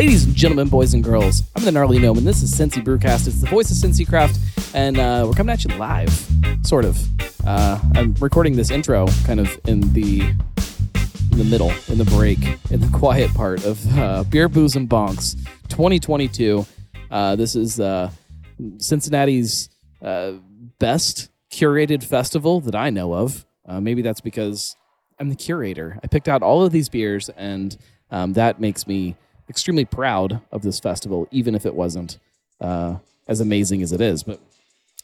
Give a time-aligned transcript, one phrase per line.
[0.00, 3.26] Ladies and gentlemen, boys and girls, I'm the Gnarly Gnome, and this is Cincy Brewcast.
[3.26, 4.40] It's the voice of Cincy Craft,
[4.74, 6.26] and uh, we're coming at you live,
[6.62, 6.98] sort of.
[7.46, 12.38] Uh, I'm recording this intro kind of in the in the middle, in the break,
[12.70, 15.34] in the quiet part of uh, Beer, Booze, and Bonks
[15.68, 16.64] 2022.
[17.10, 18.10] Uh, this is uh,
[18.78, 19.68] Cincinnati's
[20.00, 20.32] uh,
[20.78, 23.44] best curated festival that I know of.
[23.68, 24.76] Maybe that's because
[25.18, 26.00] I'm the curator.
[26.02, 27.76] I picked out all of these beers, and
[28.10, 29.14] um, that makes me
[29.50, 32.18] extremely proud of this festival, even if it wasn't
[32.60, 32.96] uh,
[33.28, 34.22] as amazing as it is.
[34.22, 34.40] But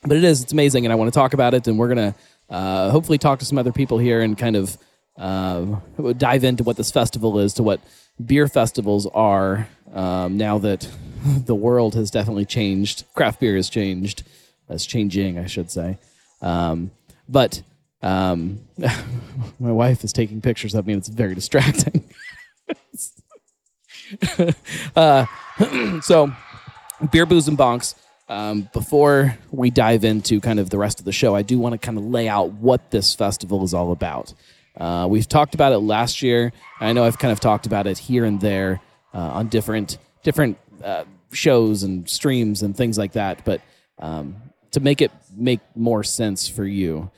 [0.03, 0.43] but it is.
[0.43, 1.67] It's amazing, and I want to talk about it.
[1.67, 2.15] And we're gonna
[2.49, 4.79] uh, hopefully talk to some other people here and kind of
[5.19, 5.77] uh,
[6.17, 7.81] dive into what this festival is, to what
[8.25, 9.69] beer festivals are.
[9.93, 10.89] Um, now that
[11.25, 14.23] the world has definitely changed, craft beer has changed.
[14.69, 15.99] That's changing, I should say.
[16.43, 16.91] Um,
[17.29, 17.63] but
[18.03, 18.61] um,
[19.61, 22.05] my wife is taking pictures of me, and it's very distracting.
[24.97, 25.27] uh,
[26.01, 26.33] so,
[27.11, 27.95] beer, booze, and bonks.
[28.29, 31.75] Um, before we dive into kind of the rest of the show, I do want
[31.75, 34.35] to kind of lay out what this festival is all about.
[34.77, 36.53] Uh, we've talked about it last year.
[36.81, 38.81] I know I've kind of talked about it here and there
[39.15, 43.45] uh, on different different uh, shows and streams and things like that.
[43.45, 43.61] But
[43.99, 44.37] um,
[44.73, 47.11] to make it make more sense for you,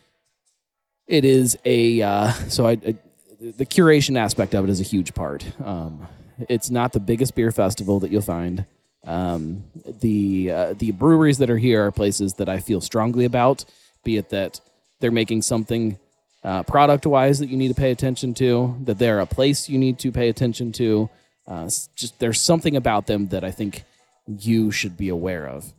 [1.06, 2.96] it is a uh, so I, I,
[3.40, 5.44] the curation aspect of it is a huge part.
[5.64, 6.06] Um,
[6.48, 8.66] it's not the biggest beer festival that you'll find.
[9.04, 9.64] Um,
[10.00, 13.64] the uh, the breweries that are here are places that I feel strongly about,
[14.04, 14.60] be it that
[15.00, 15.98] they're making something
[16.44, 19.78] uh, product wise that you need to pay attention to, that they're a place you
[19.78, 21.08] need to pay attention to.
[21.46, 23.84] Uh, just there's something about them that I think
[24.26, 25.72] you should be aware of.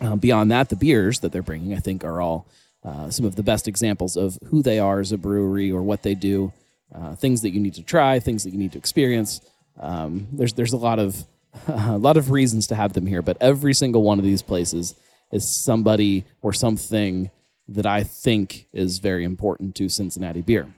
[0.00, 2.46] Uh, beyond that, the beers that they're bringing, I think, are all
[2.84, 6.02] uh, some of the best examples of who they are as a brewery or what
[6.02, 6.52] they do.
[6.94, 9.40] Uh, things that you need to try, things that you need to experience.
[9.78, 11.24] Um, there's there's a lot of
[11.68, 14.94] a lot of reasons to have them here, but every single one of these places
[15.32, 17.30] is somebody or something
[17.68, 20.72] that I think is very important to Cincinnati beer.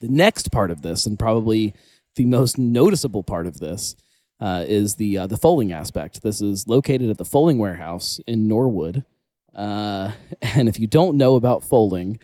[0.00, 1.74] The next part of this, and probably
[2.16, 3.94] the most noticeable part of this,
[4.40, 6.22] uh, is the uh, the fowling aspect.
[6.22, 9.04] This is located at the Fowling Warehouse in Norwood,
[9.54, 12.20] uh, and if you don't know about fowling,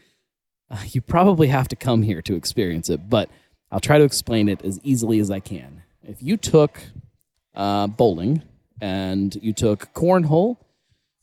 [0.71, 3.09] uh, you probably have to come here to experience it.
[3.09, 3.31] But
[3.73, 5.83] I'll try to explain it as easily as I can.
[6.07, 6.79] If you took
[7.55, 8.43] uh, bowling
[8.83, 10.59] and you took cornhole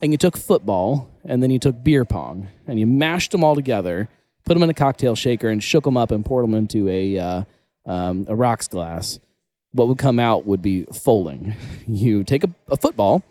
[0.02, 3.54] and you took football and then you took beer pong and you mashed them all
[3.54, 4.10] together,
[4.46, 7.20] put them in a cocktail shaker and shook them up and poured them into a,
[7.20, 7.44] uh,
[7.86, 9.20] um, a rocks glass,
[9.74, 11.56] what would come out would be fowling.
[11.88, 13.24] You take a, a football,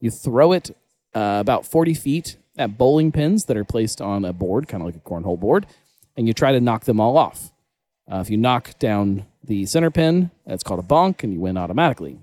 [0.00, 0.76] you throw it
[1.14, 4.86] uh, about 40 feet at bowling pins that are placed on a board, kind of
[4.86, 5.66] like a cornhole board,
[6.16, 7.50] and you try to knock them all off.
[8.10, 11.56] Uh, if you knock down the center pin, that's called a bonk, and you win
[11.56, 12.18] automatically.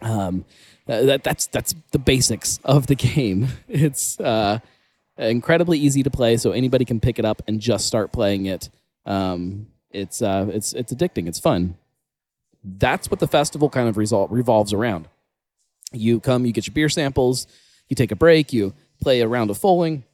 [0.00, 0.44] Um,
[0.86, 3.48] that, that's that's the basics of the game.
[3.68, 4.58] It's uh,
[5.16, 8.68] incredibly easy to play, so anybody can pick it up and just start playing it.
[9.06, 11.26] Um, it's uh, it's it's addicting.
[11.28, 11.76] It's fun.
[12.62, 15.08] That's what the festival kind of result revolves around.
[15.92, 17.46] You come, you get your beer samples,
[17.88, 20.04] you take a break, you play a round of fowling,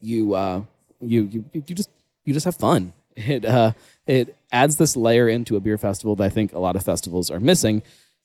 [0.00, 0.62] you uh,
[1.00, 1.90] you you you just
[2.24, 2.92] you just have fun.
[3.18, 3.72] It uh,
[4.06, 7.30] it adds this layer into a beer festival that I think a lot of festivals
[7.30, 7.82] are missing,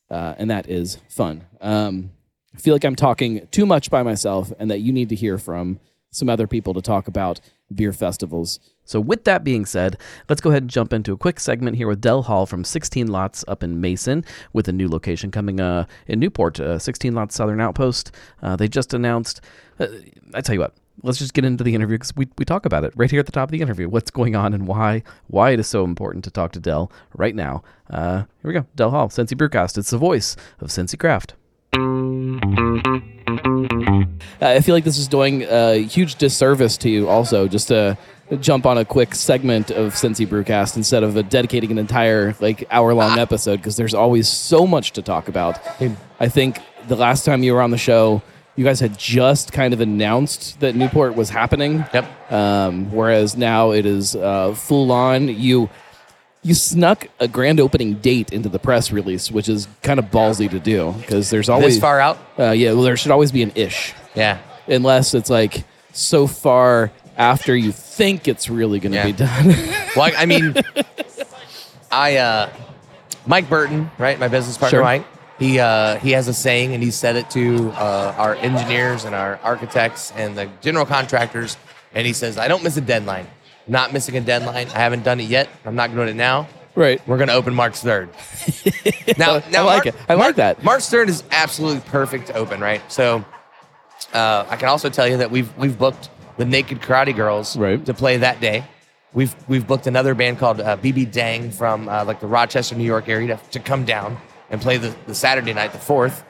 [0.10, 1.46] uh, and that is fun.
[1.60, 2.12] Um,
[2.54, 5.38] I feel like I'm talking too much by myself, and that you need to hear
[5.38, 5.80] from
[6.12, 7.40] some other people to talk about
[7.74, 8.60] beer festivals.
[8.84, 9.98] So, with that being said,
[10.28, 13.08] let's go ahead and jump into a quick segment here with Dell Hall from 16
[13.08, 17.34] Lots up in Mason with a new location coming uh, in Newport, uh, 16 Lots
[17.34, 18.12] Southern Outpost.
[18.42, 19.40] Uh, they just announced,
[19.80, 19.88] uh,
[20.34, 22.84] I tell you what, let's just get into the interview because we, we talk about
[22.84, 25.52] it right here at the top of the interview what's going on and why why
[25.52, 27.64] it is so important to talk to dell right now.
[27.90, 28.66] Uh, here we go.
[28.76, 29.78] Dell hall cincy brewcast.
[29.78, 31.36] It's the voice of cincy craft.
[34.42, 37.98] I feel like this is doing a huge disservice to you also just to
[38.40, 42.94] jump on a quick segment of cincy brewcast instead of dedicating an entire like hour
[42.94, 45.60] long episode because there's always so much to talk about.
[46.20, 48.22] I think the last time you were on the show
[48.56, 51.86] you guys had just kind of announced that Newport was happening.
[51.94, 52.32] Yep.
[52.32, 55.28] Um, whereas now it is uh, full on.
[55.30, 55.70] You
[56.44, 60.50] you snuck a grand opening date into the press release, which is kind of ballsy
[60.50, 62.18] to do because there's always this far out.
[62.38, 63.94] Uh, yeah, well, there should always be an ish.
[64.16, 64.40] Yeah.
[64.68, 65.64] Unless it's like
[65.94, 69.06] so far after you think it's really going to Yeah.
[69.06, 69.56] be done.
[69.96, 70.56] Well, I I mean,
[71.92, 72.50] I uh,
[73.26, 74.18] Mike Burton, right?
[74.20, 74.84] My business partner, Sure.
[74.84, 75.06] Mike.
[75.42, 79.16] He uh, he has a saying, and he said it to uh, our engineers and
[79.16, 81.58] our architects and the general contractors.
[81.96, 83.26] And he says, "I don't miss a deadline.
[83.68, 84.68] Not missing a deadline.
[84.68, 85.50] I haven't done it yet.
[85.66, 86.48] I'm not doing it now.
[86.76, 87.02] Right.
[87.08, 88.10] We're going to open March 3rd.
[89.18, 89.96] now, now, I like it.
[90.08, 90.64] I like that.
[90.64, 92.82] March 3rd is absolutely perfect to open, right?
[92.92, 93.26] So
[94.14, 97.84] uh, I can also tell you that we've we've booked the Naked Karate Girls Right.
[97.88, 98.64] to play that day.
[99.12, 102.84] We've we've booked another band called uh, BB Dang from uh, like the Rochester, New
[102.84, 104.18] York area to, to come down
[104.52, 106.24] and play the, the Saturday night, the fourth.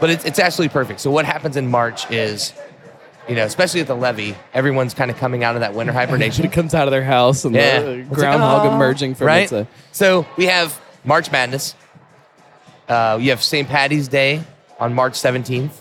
[0.00, 1.00] But it's it's absolutely perfect.
[1.00, 2.52] So what happens in March is,
[3.28, 6.44] you know, especially at the levee, everyone's kind of coming out of that winter hibernation.
[6.44, 7.80] It comes out of their house and Yeah.
[7.80, 9.66] the It's like, groundhog "Oh," emerging from right.
[9.92, 11.74] so we have March Madness.
[12.88, 13.68] Uh, you have St.
[13.68, 14.42] Patty's Day
[14.80, 15.72] on March 17th.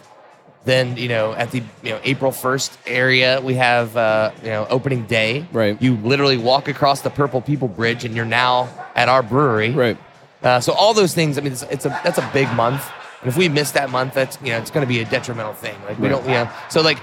[0.65, 4.67] Then you know at the you know April 1st area we have uh, you know
[4.69, 5.45] opening day.
[5.53, 5.81] Right.
[5.81, 9.69] You literally walk across the Purple People Bridge and you're now at our brewery.
[9.71, 9.97] right.
[10.43, 11.37] Uh, so all those things.
[11.37, 12.83] I mean, it's, it's a that's a big month.
[13.21, 15.53] And if we miss that month, that's you know it's going to be a detrimental
[15.53, 15.75] thing.
[15.85, 16.15] Like we Right.
[16.15, 16.49] don't you know.
[16.69, 16.99] So like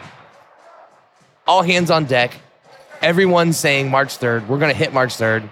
[1.47, 2.35] all hands on deck.
[3.03, 4.47] Everyone's saying March 3rd.
[4.47, 5.49] We're going to hit March 3rd.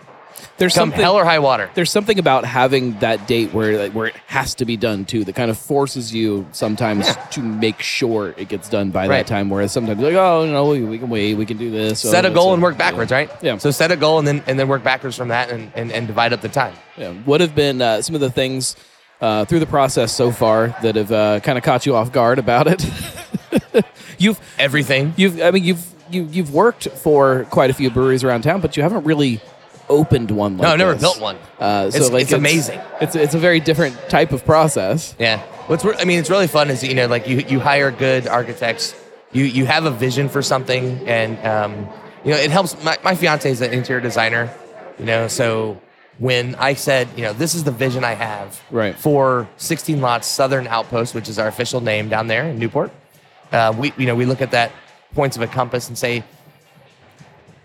[0.58, 1.00] There's Come something.
[1.00, 1.70] hell or high water.
[1.74, 5.24] there's something about having that date where like, where it has to be done too
[5.24, 7.14] that kind of forces you sometimes Yeah.
[7.32, 9.18] to make sure it gets done by Right.
[9.18, 11.70] that time whereas sometimes you're like oh no we, we can wait we can do
[11.70, 13.16] this set oh, a goal so- and work backwards, yeah.
[13.16, 13.30] right?
[13.42, 13.56] Yeah.
[13.58, 16.06] So set a goal and then and then work backwards from that and, and, and
[16.06, 16.74] divide up the time.
[16.96, 17.12] yeah.
[17.12, 18.76] what have been uh, some of the things
[19.20, 22.38] uh, through the process so far that have uh, kind of caught you off guard
[22.38, 22.84] about it
[24.18, 25.14] you've Everything.
[25.16, 28.76] you've I mean you've you, you've worked for quite a few breweries around town but
[28.76, 29.40] you haven't really
[30.00, 31.02] opened one like No, I've never this.
[31.02, 31.36] built one.
[31.60, 32.80] uh, so It's- like it's amazing.
[33.00, 35.38] it's it's a very different type of process Yeah.
[35.68, 38.94] What's I mean, it's really fun is you know like you you hire good architects.
[39.36, 40.84] You you have a vision for something,
[41.18, 41.72] and um,
[42.24, 42.70] you know it helps.
[42.84, 44.44] My my fiance is an interior designer,
[44.98, 45.78] you know, so
[46.18, 48.94] when I said you know this is the vision I have Right.
[48.98, 52.90] for 16 lots Southern Outpost, which is our official name down there in Newport,
[53.52, 54.70] uh, we you know we look at that
[55.14, 56.24] points of a compass and say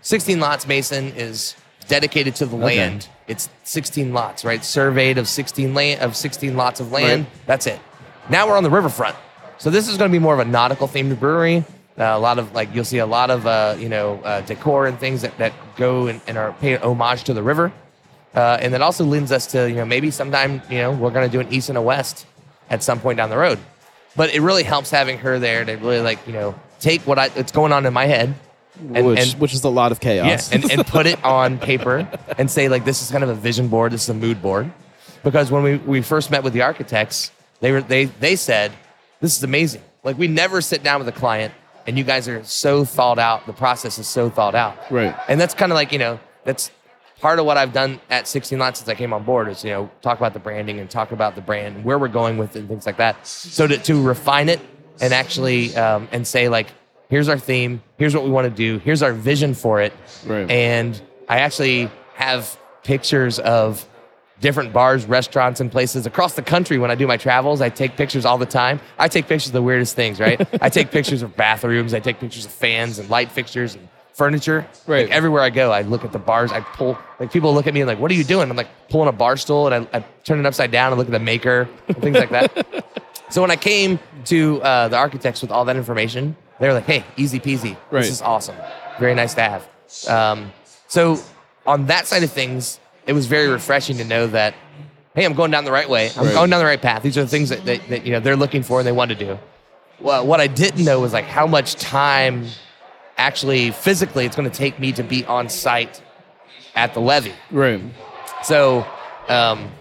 [0.02, 1.54] 16 lots Mason is
[1.88, 2.78] dedicated to the Okay.
[2.78, 3.08] land.
[3.26, 4.64] It's 16 lots, right?
[4.64, 7.24] Surveyed of 16 land of 16 lots of land.
[7.24, 7.46] Right.
[7.46, 7.80] That's it.
[8.28, 9.16] Now we're on the riverfront.
[9.58, 11.64] So this is going to be more of a nautical themed brewery.
[11.98, 14.86] Uh, a lot of like you'll see a lot of uh, you know uh, decor
[14.86, 17.72] and things that, that go and, and are paying homage to the river,
[18.36, 21.28] uh, and that also lends us to you know maybe sometime you know we're going
[21.28, 22.24] to do an east and a west
[22.70, 23.58] at some point down the road.
[24.14, 27.30] But it really helps having her there to really like you know take what I
[27.30, 28.32] what's going on in my head
[28.80, 31.58] and, which and which is a lot of chaos yeah, and, and put it on
[31.58, 34.40] paper and say like this is kind of a vision board, this is a mood
[34.40, 34.70] board.
[35.24, 38.72] Because when we, we first met with the architects, they were they they said,
[39.20, 39.82] This is amazing.
[40.04, 41.52] Like we never sit down with a client
[41.86, 44.76] and you guys are so thought out, the process is so thought out.
[44.90, 45.16] Right.
[45.26, 46.70] And that's kind of like, you know, that's
[47.20, 49.70] part of what I've done at 16 Lots since I came on board is, you
[49.70, 52.56] know, talk about the branding and talk about the brand and where we're going with
[52.56, 53.26] it and things like that.
[53.26, 54.60] So to, to refine it
[55.00, 56.68] and actually um, and say like,
[57.08, 59.92] here's our theme, here's what we want to do, here's our vision for it.
[60.26, 60.50] Right.
[60.50, 63.86] And I actually have pictures of
[64.40, 67.60] different bars, restaurants, and places across the country when I do my travels.
[67.60, 68.80] I take pictures all the time.
[68.98, 70.40] I take pictures of the weirdest things, right?
[70.62, 74.66] I take pictures of bathrooms, I take pictures of fans and light fixtures and furniture.
[74.86, 75.06] Right.
[75.06, 76.52] Like, everywhere I go, I look at the bars.
[76.52, 78.50] I pull, like, people look at me and, like, what are you doing?
[78.50, 81.08] I'm like pulling a bar stool and I, I turn it upside down and look
[81.08, 82.84] at the maker and things like that.
[83.30, 86.86] So when I came to uh, the architects with all that information, they were like,
[86.86, 87.76] "Hey, easy peasy.
[87.90, 88.02] Right.
[88.02, 88.56] This is awesome.
[88.98, 89.68] Very nice to have."
[90.08, 90.52] Um,
[90.86, 91.18] so
[91.66, 94.54] on that side of things, it was very refreshing to know that,
[95.14, 96.10] "Hey, I'm going down the right way.
[96.16, 96.34] I'm Right.
[96.34, 97.02] going down the right path.
[97.02, 99.10] These are the things that, that, that you know they're looking for and they want
[99.10, 99.38] to do."
[100.00, 102.46] Well, what I didn't know was like how much time,
[103.16, 106.00] actually physically, it's going to take me to be on site
[106.76, 107.32] at the levee.
[107.50, 107.80] right
[108.44, 108.86] So,
[109.28, 109.72] um,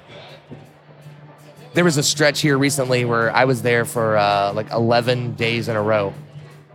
[1.74, 5.68] there was a stretch here recently where I was there for uh, like 11 days
[5.68, 6.14] in a row,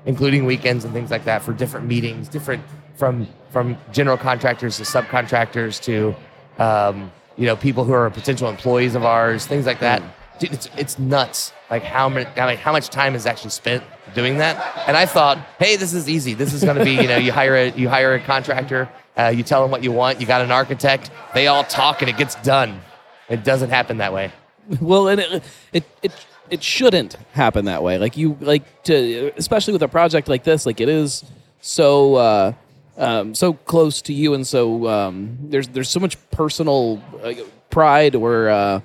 [0.06, 2.62] including weekends and things like that for different meetings, different
[2.96, 6.14] from from general contractors to subcontractors to
[6.62, 10.02] um, you know people who are potential employees of ours, things like that.
[10.38, 11.52] Dude, it's it's nuts.
[11.70, 13.82] Like how many, mean, how much time is actually spent
[14.14, 14.86] doing that?
[14.86, 16.34] And I thought, hey, this is easy.
[16.34, 19.28] This is going to be, you know, you hire a you hire a contractor, uh,
[19.28, 22.16] you tell them what you want, you got an architect, they all talk and it
[22.16, 22.80] gets done.
[23.28, 24.32] It doesn't happen that way.
[24.80, 25.42] well and it,
[25.72, 26.12] it it
[26.52, 30.66] it shouldn't happen that way like you like to especially with a project like this
[30.66, 31.24] like it is
[31.60, 32.52] so uh
[32.98, 37.32] um, so close to you and so um, there's there's so much personal uh,
[37.70, 38.80] pride or uh,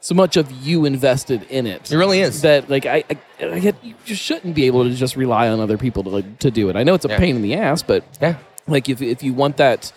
[0.00, 2.42] so much of you invested in it It really is.
[2.42, 3.16] that like I, I,
[3.56, 6.38] I get you just shouldn't be able to just rely on other people to like,
[6.40, 7.18] to do it I know it's a Yeah.
[7.24, 8.34] pain in the ass but Yeah.
[8.66, 9.92] like if if you want that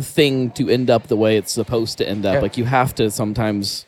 [0.00, 2.40] thing to end up the way it's supposed to end up, Yeah.
[2.40, 3.86] like you have to sometimes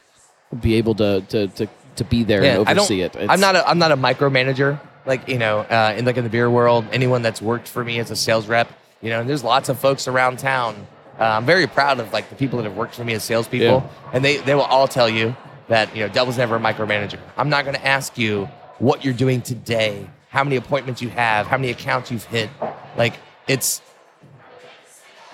[0.61, 1.67] be able to to to,
[2.00, 2.80] to be there and I don't.
[2.85, 3.14] oversee it.
[3.14, 3.54] It's- I'm not.
[3.57, 4.80] A, I'm not a micromanager.
[5.07, 7.99] Like you know, uh, in like in the beer world, anyone that's worked for me
[8.00, 8.69] as a sales rep,
[9.00, 10.75] you know, and there's lots of folks around town
[11.19, 13.78] Uh, I'm very proud of like the people that have worked for me as salespeople,
[13.85, 14.11] Yeah.
[14.14, 15.35] and they they will all tell you
[15.69, 17.19] that you know Devil's never a micromanager.
[17.37, 19.92] I'm not going to ask you what you're doing today,
[20.30, 22.49] how many appointments you have, how many accounts you've hit.
[22.97, 23.14] Like
[23.47, 23.83] it's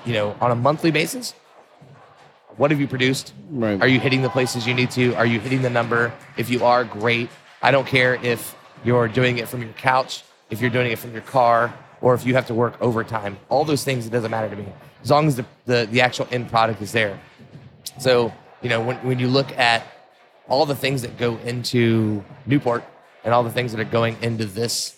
[0.04, 1.34] you know on a monthly basis.
[2.56, 3.34] What have you produced?
[3.50, 3.80] Right.
[3.80, 5.14] Are you hitting the places you need to?
[5.14, 6.12] Are you hitting the number?
[6.36, 7.28] If you are, great.
[7.62, 11.12] I don't care if you're doing it from your couch, if you're doing it from
[11.12, 13.36] your car, or if you have to work overtime.
[13.48, 14.66] All those things, it doesn't matter to me.
[15.02, 17.18] As long as the, the, the actual end product is there.
[17.98, 18.32] So,
[18.62, 19.86] you know, when, when you look at
[20.48, 22.84] all the things that go into Newport
[23.24, 24.96] and all the things that are going into this,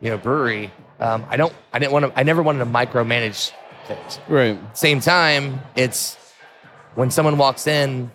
[0.00, 3.52] you know, brewery, um, I don't, I didn't want to, I never wanted to micromanage
[3.86, 4.58] things Right.
[4.76, 6.16] same time, it's
[6.94, 8.10] when someone walks in,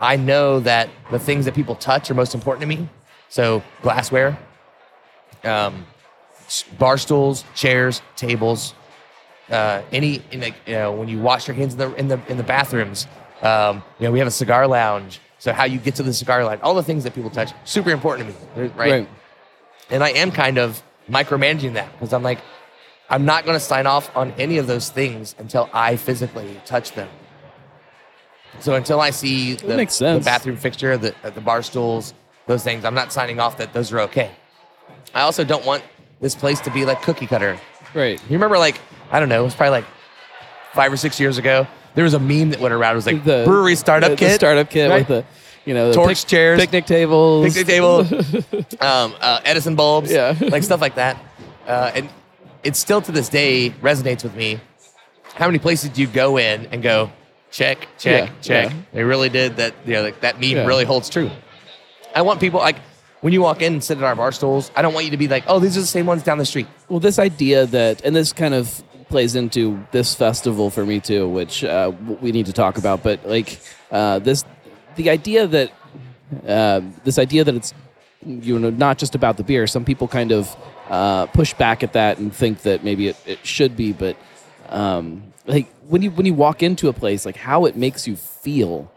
[0.00, 2.88] I know that the things that people touch are most important to me.
[3.28, 4.36] So glassware,
[5.44, 5.86] um,
[6.78, 8.74] bar stools, chairs, tables,
[9.50, 12.20] uh, any in like you know when you wash your hands in the in the
[12.28, 13.06] in the bathrooms.
[13.42, 15.20] Um, you know we have a cigar lounge.
[15.38, 17.90] So how you get to the cigar lounge, all the things that people touch, super
[17.90, 18.90] important to me, right?
[18.90, 19.08] Right.
[19.90, 22.38] And I am kind of micromanaging that because I'm like,
[23.10, 26.92] I'm not going to sign off on any of those things until I physically touch
[26.92, 27.08] them.
[28.60, 32.14] So until I see the, the bathroom fixture, the, the bar stools,
[32.46, 34.30] those things, I'm not signing off that those are okay.
[35.14, 35.82] I also don't want
[36.20, 37.58] this place to be like cookie cutter.
[37.94, 38.20] Right.
[38.28, 38.80] You remember, like,
[39.10, 39.84] I don't know, it was probably like
[40.72, 41.66] five or six years ago.
[41.94, 42.92] There was a meme that went around.
[42.92, 44.28] It was like The brewery startup the, kit.
[44.30, 44.98] The startup kit right?
[45.00, 45.24] with the,
[45.66, 46.58] you know, the Tolix chairs.
[46.58, 47.98] picnic tables, picnic table,
[48.80, 50.34] um, uh, Edison bulbs, Yeah.
[50.40, 51.16] like stuff like that.
[51.66, 52.08] Uh, and
[52.64, 54.60] it still to this day resonates with me.
[55.34, 57.10] How many places do you go in and go,
[57.52, 58.70] check, check, Yeah, check?
[58.70, 58.76] yeah.
[58.92, 59.74] They really did that.
[59.86, 60.66] You know, like that meme Yeah.
[60.66, 61.30] really holds true.
[62.14, 62.76] I want people like
[63.20, 64.72] when you walk in and sit at our bar stools.
[64.74, 66.44] I don't want you to be like, oh, these are the same ones down the
[66.46, 66.66] street.
[66.88, 71.28] Well, this idea that, and this kind of plays into this festival for me too,
[71.28, 73.02] which uh, we need to talk about.
[73.02, 73.60] But like
[73.92, 74.44] uh, this,
[74.96, 75.70] the idea that
[76.48, 77.72] uh, this idea that it's
[78.26, 79.66] you know not just about the beer.
[79.66, 80.56] Some people kind of
[80.88, 84.16] uh, push back at that and think that maybe it, it should be, but
[84.68, 88.16] um, like when you when you walk into a place, like how it makes you
[88.16, 88.90] feel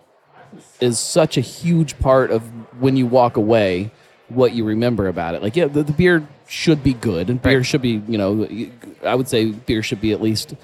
[0.79, 2.41] is such a huge part of
[2.81, 3.91] when you walk away
[4.29, 5.41] what you remember about it.
[5.41, 7.29] Like yeah the, the beer should be good.
[7.29, 7.65] And beer Right.
[7.65, 8.47] should be you know
[9.03, 10.55] i would say beer should be at least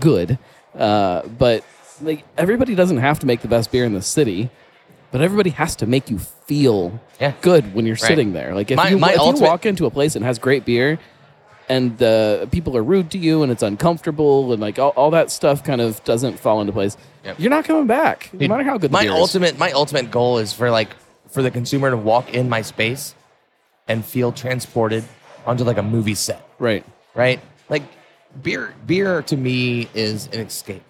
[0.00, 0.38] good.
[0.74, 1.64] Uh, but
[2.02, 4.50] like everybody doesn't have to make the best beer in the city
[5.12, 7.34] but everybody has to make you feel Yeah.
[7.40, 8.52] good when you're sitting there.
[8.52, 10.98] Like if, My- you, my if you walk into a place and has great beer
[11.68, 15.30] and the people are rude to you and it's uncomfortable and like all, all that
[15.30, 16.96] stuff kind of doesn't fall into place.
[17.24, 17.40] Yep.
[17.40, 18.30] you're not coming back.
[18.32, 20.90] No matter how good the my ultimate my ultimate goal is for like
[21.28, 23.14] for the consumer to walk in my space
[23.88, 25.04] and feel transported
[25.46, 26.48] onto like a movie set.
[26.58, 26.84] Right.
[27.14, 27.40] Right?
[27.68, 27.82] Like
[28.42, 30.84] beer beer to me is an escape.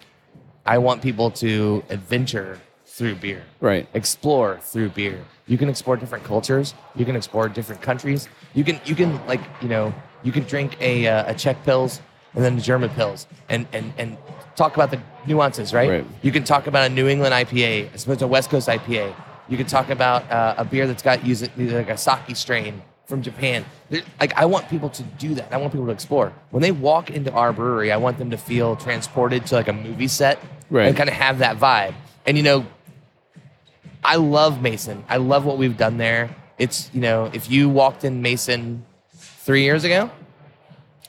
[0.65, 3.43] I want people to adventure through beer.
[3.59, 3.87] Right.
[3.93, 5.23] Explore through beer.
[5.47, 6.73] You can explore different cultures.
[6.95, 8.27] You can explore different countries.
[8.53, 9.93] You can you can like you know
[10.25, 11.91] you can drink a, uh, a czech pils
[12.33, 14.17] and then a german pils and and and
[14.61, 16.05] talk about the nuances right, Right.
[16.21, 19.13] you can talk about a new england ipa as opposed to a west coast ipa
[19.51, 23.21] you can talk about uh, a beer that's got using like a sake strain from
[23.21, 23.63] japan
[24.19, 27.05] like i want people to do that i want people to explore when they walk
[27.17, 30.37] into our brewery i want them to feel transported to like a movie set
[30.71, 30.87] Right.
[30.87, 31.93] and kind of have that vibe
[32.25, 32.65] and you know
[34.03, 35.03] I love Mason.
[35.09, 36.29] I love what we've done there.
[36.59, 38.85] It's you know, if you walked in Mason
[39.45, 40.09] three years ago,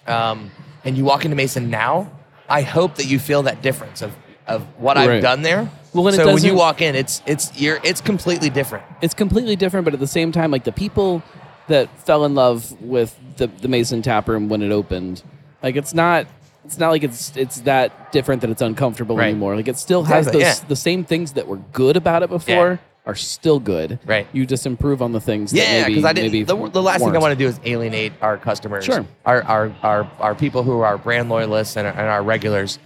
[0.06, 0.50] um,
[0.84, 2.10] and you walk into Mason now,
[2.48, 4.14] I hope that you feel that difference of
[4.46, 5.68] of what I've done there.
[5.92, 8.84] Well, when so when you walk in, it's it's you're it's completely different.
[9.02, 11.22] it's completely different, but at the same time, like the people
[11.68, 15.22] that fell in love with the, the Mason Tap Room when it opened,
[15.64, 16.26] like it's not
[16.64, 19.30] it's not like it's it's that different that it's uncomfortable Right.
[19.30, 19.56] anymore.
[19.56, 20.68] Like it still has Exactly, those yeah.
[20.68, 22.76] the same things that were good about it before Yeah.
[23.06, 23.98] Are still good.
[24.04, 24.26] Right.
[24.32, 25.52] You just improve on the things.
[25.52, 26.32] Yeah, because I didn't.
[26.32, 28.84] maybe The, the last thing I want to do is alienate our customers.
[28.84, 29.06] Sure.
[29.24, 32.78] Our our our, our people who are our brand loyalists and, and our regulars,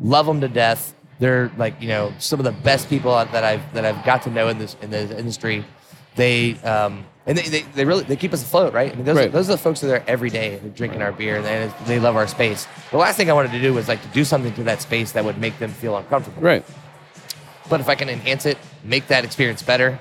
[0.00, 0.94] love them to death.
[1.20, 4.30] They're like you know some of the best people that I've that I've got to
[4.30, 5.64] know in this in this industry.
[6.16, 8.90] They um and they, they, they really they keep us afloat, right?
[8.90, 11.12] I mean, those are, those are the folks that are there every day drinking our
[11.12, 12.66] beer and they, they love our space.
[12.90, 15.12] The last thing I wanted to do was like to do something to that space
[15.12, 16.40] that would make them feel uncomfortable.
[16.42, 16.64] Right.
[17.68, 19.98] But if I can enhance it, make that experience better,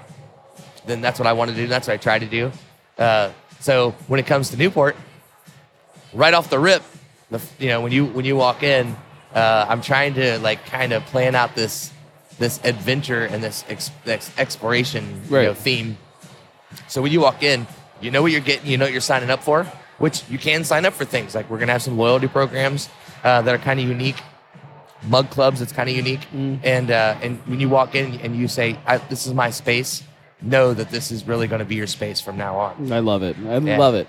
[0.86, 1.68] then that's what I want to do.
[1.68, 2.52] That's what I try to do.
[2.98, 4.96] Uh, so when it comes to Newport,
[6.14, 6.84] right off the rip,
[7.30, 8.96] the, you know when you when you walk in,
[9.34, 11.92] uh, I'm trying to like kind of plan out this
[12.40, 15.98] this adventure and this, ex, this exploration you know, theme.
[16.88, 17.68] So when you walk in,
[18.02, 19.64] you know what you're getting, you know what you're signing up for,
[19.98, 22.90] which you can sign up for things like we're gonna have some loyalty programs
[23.24, 24.18] uh, that are kind of unique
[25.04, 25.62] mug clubs.
[25.62, 26.22] It's kind of unique.
[26.34, 26.60] Mm.
[26.64, 30.04] And uh, and when you walk in and you say, I, "This is my space,"
[30.42, 32.92] know that this is really going to be your space from now on.
[32.92, 33.36] I love it.
[33.48, 33.78] I Yeah.
[33.78, 34.08] love it.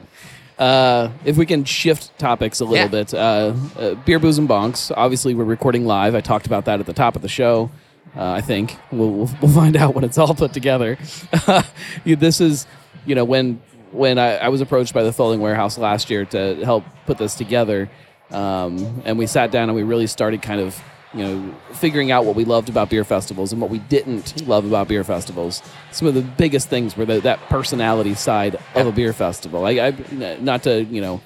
[0.59, 2.88] Uh, if we can shift topics a little Yeah.
[2.88, 4.90] bit, uh, uh, beer, booze, and bonks.
[4.97, 6.14] Obviously, we're recording live.
[6.16, 7.71] I talked about that at the top of the show.
[8.16, 10.99] Uh, I think we'll, we'll we'll find out when it's all put together.
[12.04, 12.66] This is,
[13.07, 13.61] you know, when
[13.92, 17.35] when I, I was approached by the Fowling Warehouse last year to help put this
[17.35, 17.88] together,
[18.31, 20.81] um, and we sat down and we really started kind of
[21.15, 24.65] you know figuring out what we loved about beer festivals and what we didn't love
[24.65, 25.63] about beer festivals.
[25.91, 29.65] Some of the biggest things were the, that personality side of a beer festival.
[29.65, 31.21] I, I not to you know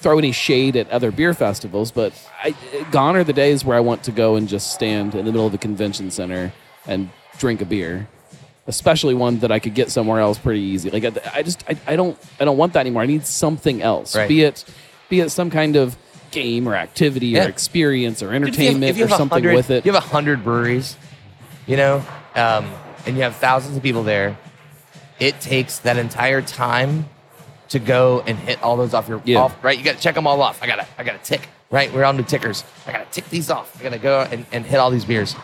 [0.00, 2.54] throw any shade at other beer festivals, but I,
[2.90, 5.46] gone are the days where I want to go and just stand in the middle
[5.46, 6.52] of a convention center
[6.86, 8.08] and drink a beer,
[8.68, 10.90] especially one that I could get somewhere else pretty easy.
[10.90, 13.02] Like I, I just I, I don't I don't want that anymore.
[13.02, 14.16] I need something else.
[14.16, 14.28] Right.
[14.28, 14.64] Be it
[15.08, 15.96] be it some kind of
[16.30, 17.46] game or activity Yeah.
[17.46, 19.86] or experience or Dude, if you have- entertainment if you or something with it.
[19.86, 20.96] You have a hundred breweries,
[21.66, 22.70] you know, um,
[23.06, 24.36] and you have thousands of people there.
[25.18, 27.08] It takes that entire time
[27.70, 29.38] to go and hit all those off your Yeah.
[29.40, 29.56] off.
[29.62, 30.62] Right, you got to check them all off.
[30.62, 31.48] I gotta, I gotta tick.
[31.70, 32.64] Right, we're on the tickers.
[32.86, 33.78] I gotta tick these off.
[33.78, 35.34] I gotta go and, and hit all these beers.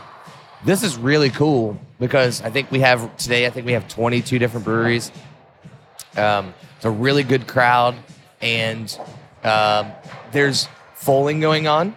[0.64, 3.44] This is really cool because I think we have today.
[3.46, 5.12] I think we have 22 different breweries.
[6.16, 7.94] Um, it's a really good crowd,
[8.40, 8.96] and
[9.44, 9.92] um,
[10.32, 11.96] there's fowling going on,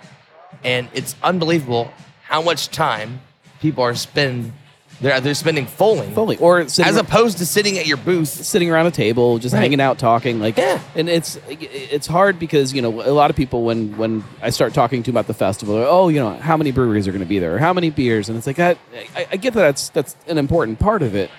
[0.63, 1.91] and it's unbelievable
[2.23, 3.21] how much time
[3.61, 4.51] people are spend
[4.99, 6.37] they're they're spending fowling, Fully.
[6.37, 8.27] Or as opposed to sitting at your booth.
[8.29, 9.61] sitting around a table, just Right.
[9.61, 10.39] hanging out, talking.
[10.39, 10.79] Like, Yeah.
[10.95, 14.73] and it's it's hard because you know a lot of people when when I start
[14.73, 17.27] talking to them about the festival, oh, you know, how many breweries are going to
[17.27, 18.71] be there, or how many beers, and it's like I,
[19.15, 21.29] I, I get that that's that's an important part of it,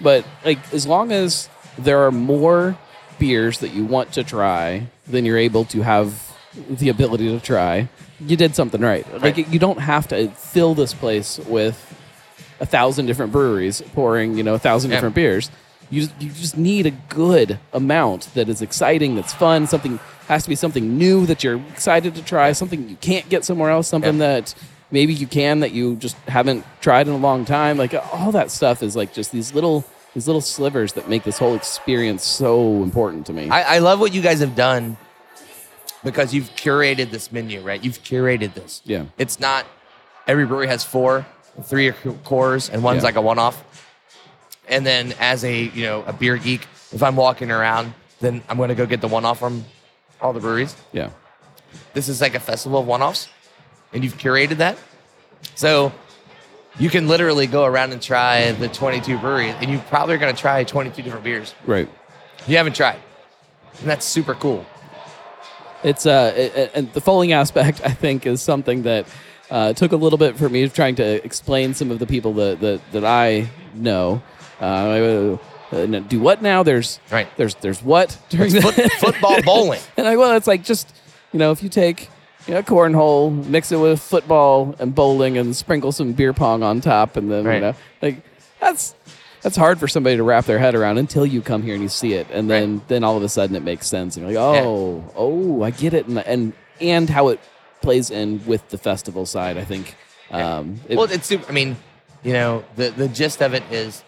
[0.00, 2.78] but like as long as there are more
[3.18, 6.32] beers that you want to try then you're able to have
[6.68, 7.88] the ability to try,
[8.20, 9.04] you did something right.
[9.20, 11.76] Like you don't have to fill this place with
[12.60, 14.98] a thousand different breweries pouring, you know, a thousand Yeah.
[14.98, 15.50] different beers.
[15.90, 19.66] You just, you just need a good amount that is exciting, that's fun.
[19.66, 19.98] Something
[20.28, 22.52] has to be something new that you're excited to try.
[22.52, 23.88] Something you can't get somewhere else.
[23.88, 24.34] Something Yeah.
[24.40, 24.54] that
[24.90, 27.76] maybe you can that you just haven't tried in a long time.
[27.76, 31.38] Like all that stuff is like just these little these little slivers that make this
[31.38, 33.48] whole experience so important to me.
[33.48, 34.96] I, I love what you guys have done
[36.04, 37.82] because you've curated this menu, right?
[37.82, 38.82] You've curated this.
[38.84, 39.06] Yeah.
[39.18, 39.66] It's not
[40.26, 41.24] every brewery has four,
[41.62, 41.92] three are
[42.24, 43.04] cores, and one's Yeah.
[43.04, 43.64] like a one-off.
[44.68, 48.56] And then as a you know a beer geek, if I'm walking around, then I'm
[48.56, 49.64] going to go get the one-off from
[50.20, 50.76] all the breweries.
[50.92, 51.10] yeah,
[51.94, 53.28] This is like a festival of one-offs,
[53.92, 54.78] and you've curated that.
[55.56, 55.92] So
[56.78, 60.34] you can literally go around and try the 22 breweries, and you probably are going
[60.34, 61.88] to try 22 different beers right.
[62.46, 62.98] you haven't tried,
[63.80, 64.64] and that's super cool.
[65.84, 69.06] It's uh, it- it- and the fowling aspect, I think, is something that
[69.50, 72.60] uh, took a little bit for me trying to explain some of the people that
[72.60, 74.22] that, that I know.
[74.60, 75.36] Uh,
[75.72, 76.62] uh, do what now?
[76.62, 77.26] There's Right.
[77.36, 79.80] There's there's what during Foot, the football bowling.
[79.96, 80.94] and I well, it's like just
[81.32, 82.08] you know if you take
[82.46, 86.80] you know cornhole, mix it with football and bowling, and sprinkle some beer pong on
[86.80, 87.54] top, and then Right.
[87.56, 88.16] you know like
[88.60, 88.94] that's
[89.42, 91.88] that's hard for somebody to wrap their head around until you come here and you
[91.88, 94.54] see it, and then then all of a sudden it makes sense, and you're like,
[94.64, 97.40] oh, oh, I get it, and and and how it
[97.80, 99.56] plays in with the festival side.
[99.58, 99.96] I think.
[100.30, 101.48] Um, it- well, it's super.
[101.48, 101.76] I mean,
[102.22, 104.02] you know, the the gist of it is,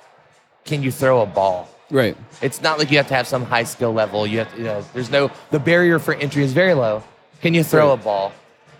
[0.64, 1.68] can you throw a ball?
[1.90, 2.16] right.
[2.40, 4.26] It's not like you have to have some high skill level.
[4.26, 7.02] You have to, you know, there's no the barrier for entry is very low.
[7.44, 8.00] Can you throw Right.
[8.00, 8.32] a ball?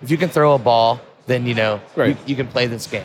[0.02, 2.08] If you can throw a ball, then you know Right.
[2.08, 3.04] you, you can play this game,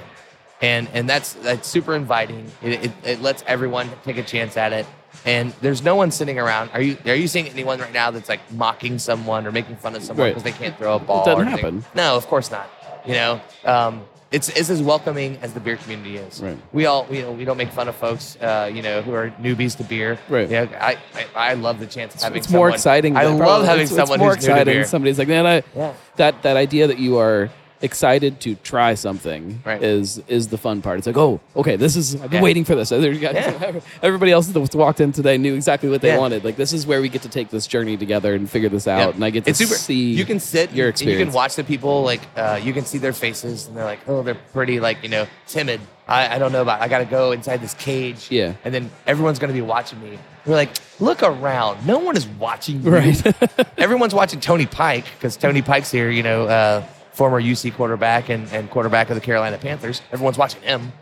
[0.61, 2.49] and and that's that's super inviting.
[2.61, 4.85] It, it, it lets everyone take a chance at it,
[5.25, 6.69] and there's no one sitting around.
[6.73, 9.97] Are you are you seeing anyone right now that's like mocking someone or making fun
[9.97, 10.29] of someone Right.
[10.33, 11.23] because they can't throw a ball?
[11.23, 11.83] It doesn't or happen.
[11.93, 12.69] No, of course not.
[13.05, 16.41] You know, um, it's it's as welcoming as the beer community is.
[16.41, 16.57] Right.
[16.71, 19.75] We all we, we don't make fun of folks, uh, you know, who are newbies
[19.77, 20.19] to beer.
[20.29, 20.49] Right.
[20.49, 20.97] Yeah, I,
[21.35, 22.37] I I love the chance of having.
[22.37, 23.17] it's more exciting.
[23.17, 24.85] I love having it's, someone it's more who's new to beer.
[24.85, 25.93] Somebody's like, man, I, Yeah.
[26.17, 27.49] that that idea that you are
[27.81, 29.81] excited to try something Right.
[29.81, 30.97] is is the fun part.
[30.97, 32.41] It's like, oh, okay, this is I've been Yeah.
[32.41, 32.89] waiting for this.
[32.89, 33.79] There you got- Yeah.
[34.03, 36.17] Everybody else that walked in today knew exactly what they Yeah.
[36.17, 36.43] wanted.
[36.43, 39.15] Like this is where we get to take this journey together and figure this out,
[39.15, 40.11] and I get to it's super, see.
[40.13, 40.73] You can sit.
[40.73, 43.77] your and You can watch the people like uh, you can see their faces, and
[43.77, 45.79] they're like, oh, they're pretty like you know timid.
[46.07, 46.81] I, I don't know about.
[46.81, 48.27] I got to go inside this cage.
[48.31, 48.53] Yeah.
[48.65, 50.17] And then everyone's gonna be watching me.
[50.45, 51.85] We're like, look around.
[51.85, 52.89] No one is watching you.
[52.89, 53.21] Right.
[53.77, 56.09] Everyone's watching Tony Pike because Tony Pike's here.
[56.09, 56.83] You know, uh,
[57.19, 60.01] former UC quarterback and, and quarterback of the Carolina Panthers.
[60.13, 60.93] Everyone's watching him.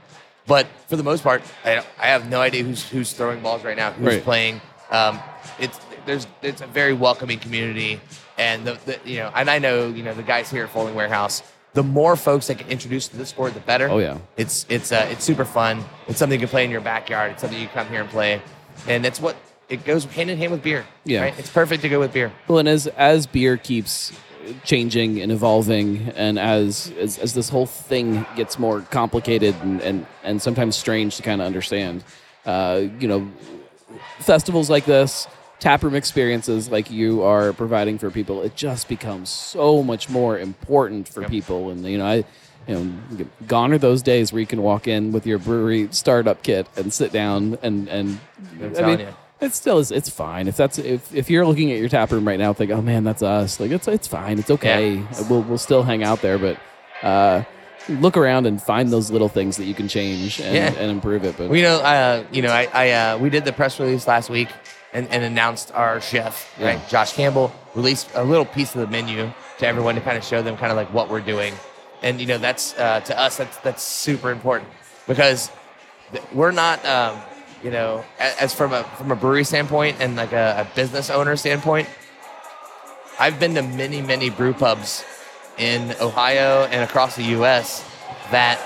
[0.47, 3.77] But for the most part, I, I have no idea who's who's throwing balls right
[3.77, 4.23] now, who's Right.
[4.23, 4.62] playing.
[4.89, 5.19] Um,
[5.60, 7.99] it's there's it's a very welcoming community,
[8.39, 10.95] and the, the you know, and I know you know the guys here at Fowling
[10.95, 11.43] Warehouse.
[11.73, 13.88] the more folks that get introduced to the sport, the better.
[13.89, 14.17] Oh, yeah.
[14.38, 15.84] It's it's uh, it's super fun.
[16.08, 17.34] It's something you can play in your backyard.
[17.34, 18.41] It's something you come here and play,
[18.88, 19.36] and it's what
[19.69, 20.86] it goes hand in hand with beer.
[21.03, 21.21] Yeah.
[21.23, 21.38] right?
[21.38, 22.32] it's perfect to go with beer.
[22.47, 24.12] Well, and as as beer keeps
[24.63, 30.06] changing and evolving, and as as, as this whole thing gets more complicated and and,
[30.23, 32.04] and sometimes strange to kind of understand,
[32.45, 33.30] uh, you know,
[34.19, 35.28] festivals like this,
[35.60, 41.08] taproom experiences like you are providing for people, it just becomes so much more important
[41.08, 41.30] for Yep.
[41.32, 41.69] people.
[41.69, 42.26] And you know, I.
[42.69, 46.43] You know, gone are those days where you can walk in with your brewery startup
[46.43, 48.19] kit and sit down and and
[48.78, 49.08] I mean, you.
[49.41, 49.91] It still is.
[49.91, 52.71] It's fine if that's if, if you're looking at your tap room right now, think,
[52.71, 53.60] oh man, that's us.
[53.60, 54.39] Like it's it's fine.
[54.39, 54.95] It's okay.
[54.95, 55.28] Yeah.
[55.30, 56.58] We'll we'll still hang out there, but
[57.04, 57.43] uh,
[57.89, 60.73] look around and find those little things that you can change and, Yeah.
[60.82, 61.38] and improve it.
[61.38, 64.30] But you know, uh, you know, I, I uh, we did the press release last
[64.30, 64.50] week
[64.93, 66.65] and, and announced our chef, Yeah.
[66.67, 66.89] right?
[66.89, 70.41] Josh Campbell released a little piece of the menu to everyone to kind of show
[70.41, 71.54] them kind of like what we're doing,
[72.02, 74.69] and you know, that's uh, to us that's that's super important
[75.08, 75.52] because
[76.34, 77.19] we're not, um,
[77.63, 81.36] you know, as from a from a brewery standpoint and like a, a business owner
[81.36, 81.88] standpoint.
[83.20, 85.04] I've been to many many brew pubs
[85.58, 87.84] in Ohio and across the U.S.
[88.32, 88.60] that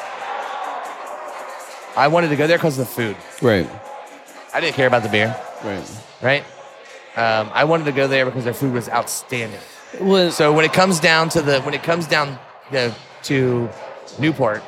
[1.96, 3.18] I wanted to go there because of the food.
[3.42, 3.70] right,
[4.54, 6.02] I didn't care about the beer, right.
[6.22, 6.44] right?
[7.16, 9.60] Um, I wanted to go there because their food was outstanding.
[10.00, 12.40] Well, So when it comes down to the when it comes down
[12.72, 13.70] you know, to
[14.20, 14.64] Newport,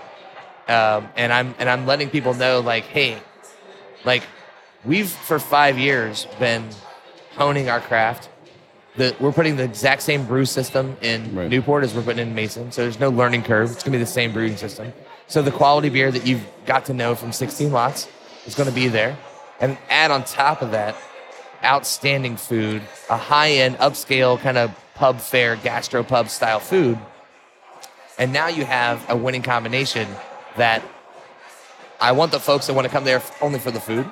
[0.68, 3.18] um, and I'm and I'm letting people know like, hey,
[4.06, 4.24] like
[4.86, 6.68] we've for five years been
[7.36, 8.30] honing our craft.
[8.96, 11.50] The, we're putting the exact same brew system in Right.
[11.50, 13.72] Newport as we're putting in Mason, so there's no learning curve.
[13.72, 14.94] It's gonna be the same brewing system.
[15.28, 18.08] So the quality beer that you've got to know from 16 lots
[18.46, 19.18] is gonna be there,
[19.60, 20.96] and add on top of that,
[21.64, 27.00] outstanding food, a high-end, upscale kind of pub fare, gastro pub style food,
[28.20, 30.08] and now you have a winning combination
[30.56, 30.84] that
[32.04, 34.06] I want the folks that want to come there only for the food.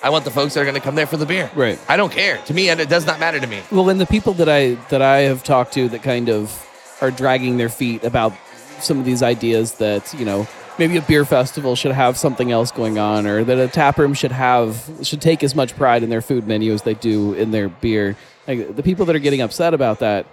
[0.00, 1.50] I want the folks that are going to come there for the beer.
[1.56, 1.76] Right.
[1.88, 2.38] I don't care.
[2.46, 3.62] To me, and it does not matter to me.
[3.72, 6.66] Well, and the people that I that I have talked to that kind of
[7.00, 8.32] are dragging their feet about
[8.78, 10.46] some of these ideas that you know
[10.78, 14.14] maybe a beer festival should have something else going on, or that a tap room
[14.14, 17.50] should have should take as much pride in their food menu as they do in
[17.50, 18.16] their beer.
[18.46, 20.26] Like, the people that are getting upset about that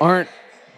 [0.00, 0.30] aren't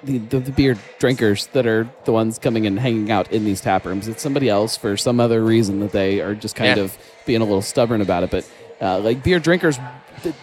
[0.05, 3.61] the, the, the beer drinkers that are the ones coming and hanging out in these
[3.61, 4.09] tap rooms.
[4.09, 6.85] It's somebody else for some other reason that they are just kind Yeah.
[6.85, 8.31] of being a little stubborn about it.
[8.31, 8.49] But
[8.81, 9.79] uh, like beer drinkers,
[10.23, 10.35] th-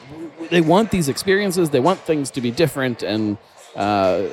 [0.49, 1.69] they want these experiences.
[1.69, 3.37] They want things to be different, and
[3.75, 4.23] uh,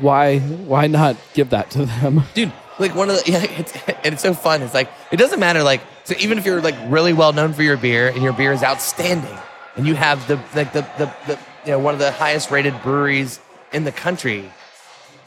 [0.00, 2.22] why why not give that to them?
[2.34, 5.38] dude like one of the yeah it's and it's so fun it's like it doesn't
[5.40, 8.32] matter like so even if you're like really well known for your beer and your
[8.32, 9.38] beer is outstanding
[9.76, 12.74] and you have the like the the, the you know one of the highest rated
[12.82, 13.38] breweries
[13.74, 14.50] in the country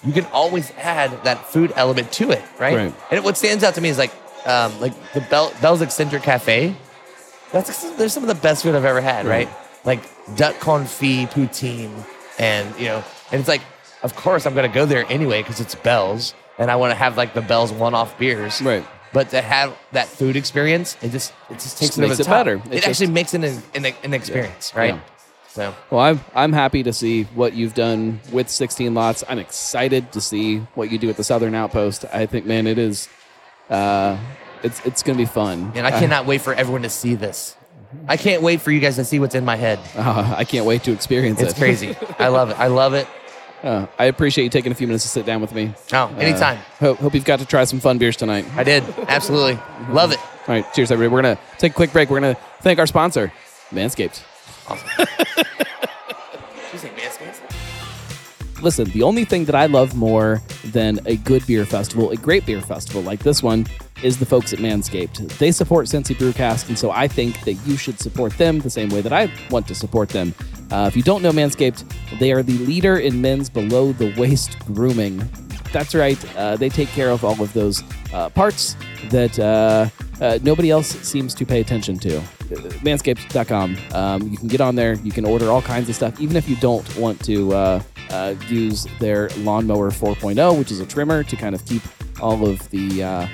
[0.05, 2.93] you can always add that food element to it right, Right.
[3.11, 4.11] and what stands out to me is like
[4.45, 6.75] um like the Bell, bell's eccentric cafe
[7.51, 9.47] that's there's some of the best food I've ever had, right?
[9.85, 10.01] Like
[10.35, 11.91] duck confit poutine,
[12.37, 13.61] and you know, and it's like,
[14.03, 17.15] of course I'm gonna go there anyway because it's Bell's, and I want to have
[17.15, 18.85] like the Bell's one-off beers, Right.
[19.13, 22.25] But to have that food experience, it just it just takes Just it makes it
[22.25, 22.31] top.
[22.45, 22.55] better.
[22.69, 24.95] It, It actually makes it an, an, an experience, right?
[24.95, 24.99] Yeah.
[25.57, 29.23] So Well, I'm I'm happy to see what you've done with 16 lots.
[29.27, 32.05] I'm excited to see what you do at the Southern Outpost.
[32.13, 33.09] I think, man, it is.
[33.67, 34.19] Uh,
[34.61, 35.71] it's it's gonna be fun.
[35.73, 37.57] and I cannot wait for everyone to see this.
[38.07, 39.79] I can't wait for you guys to see what's in my head.
[39.95, 41.51] Uh, I can't wait to experience It's it.
[41.53, 41.95] It's crazy.
[42.19, 42.59] I love it.
[42.59, 43.07] I love it.
[43.63, 45.73] Uh, I appreciate you taking a few minutes to sit down with me.
[45.91, 46.59] Oh, anytime.
[46.59, 48.45] Uh, hope, hope you've got to try some fun beers tonight.
[48.55, 48.83] I did.
[49.07, 49.59] Absolutely.
[49.89, 50.19] Love it.
[50.19, 51.15] All right, cheers, everybody.
[51.15, 52.11] We're gonna take a quick break.
[52.11, 53.33] We're gonna thank our sponsor,
[53.71, 54.21] Manscaped.
[54.69, 54.75] You
[56.77, 58.61] say Manscaped?
[58.61, 62.45] Listen, the only thing that I love more than a good beer festival, a great
[62.45, 63.67] beer festival like this one,
[64.03, 65.37] is the folks at Manscaped.
[65.37, 68.89] They support Cincy Brewcast, and so I think that you should support them the same
[68.89, 70.33] way that I want to support them.
[70.71, 71.83] Uh, if you don't know Manscaped,
[72.19, 75.27] they are the leader in men's below the waist grooming.
[75.77, 78.75] That's right, uh, they take care of all of those uh, parts
[79.11, 79.87] that uh,
[80.19, 82.19] uh, nobody else seems to pay attention to.
[82.81, 83.77] Manscaped.com.
[83.93, 84.95] Um, you can get on there.
[84.95, 88.33] You can order all kinds of stuff, even if you don't want to uh, uh,
[88.47, 91.83] use their lawnmower 4.0, which is a trimmer to kind of keep
[92.23, 93.29] all of the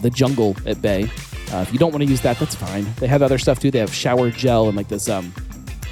[0.00, 1.02] the jungle at bay.
[1.52, 2.92] If you don't want to use that, that's fine.
[2.96, 3.70] They have other stuff too.
[3.70, 5.08] They have shower gel and like this.
[5.08, 5.32] Um,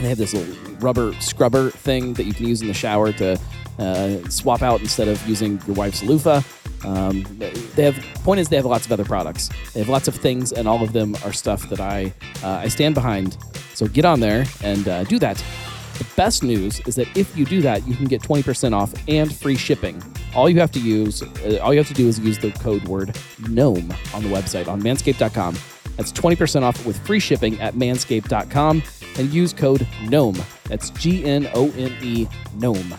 [0.00, 3.38] they have this little rubber scrubber thing that you can use in the shower to
[3.78, 6.42] uh, swap out instead of using your wife's loofah.
[6.84, 7.24] Um,
[7.74, 9.48] they have point is they have lots of other products.
[9.72, 12.68] They have lots of things, and all of them are stuff that I uh, I
[12.68, 13.36] stand behind.
[13.74, 15.42] So get on there and uh, do that.
[15.98, 19.34] The best news is that if you do that, you can get 20% off and
[19.34, 20.02] free shipping.
[20.34, 22.84] All you have to use, uh, all you have to do is use the code
[22.88, 23.16] word
[23.48, 25.56] GNOME on the website on manscaped.com.
[25.96, 28.82] That's 20% off with free shipping at manscaped.com
[29.18, 30.36] and use code GNOME.
[30.64, 32.94] That's G N O M E GNOME.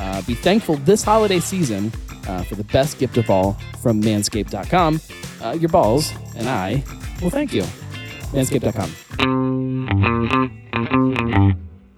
[0.00, 1.92] Uh, be thankful this holiday season
[2.26, 5.00] uh, for the best gift of all from manscaped.com.
[5.42, 6.82] Uh, your balls and I
[7.22, 7.62] will thank you.
[8.32, 8.90] Manscaped.com.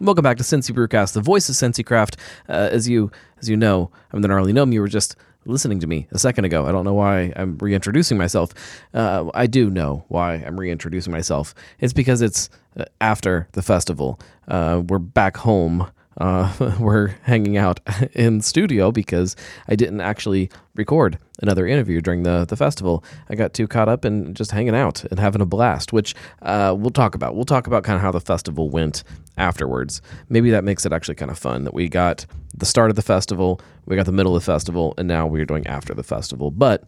[0.01, 2.17] Welcome back to Cincy Brewcast, the voice of Cincy Craft.
[2.49, 4.73] Uh, as you as you know, I'm the gnarly gnome.
[4.73, 6.67] You were just listening to me a second ago.
[6.67, 8.53] I don't know why I'm reintroducing myself.
[8.95, 11.55] Uh, I do know why I'm reintroducing myself.
[11.79, 14.19] It's because it's uh, after the festival.
[14.49, 15.89] Uh, we're back home.
[16.19, 17.81] Uh, we're hanging out
[18.13, 19.37] in studio because
[19.69, 23.05] I didn't actually record another interview during the, the festival.
[23.29, 26.75] I got too caught up in just hanging out and having a blast, which uh,
[26.77, 27.35] we'll talk about.
[27.35, 29.05] We'll talk about kind of how the festival went
[29.37, 30.03] afterwards.
[30.29, 33.03] Maybe that makes it actually kind of fun that we got the start of the
[33.03, 36.51] festival, we got the middle of the festival, and now we're doing after the festival.
[36.51, 36.85] But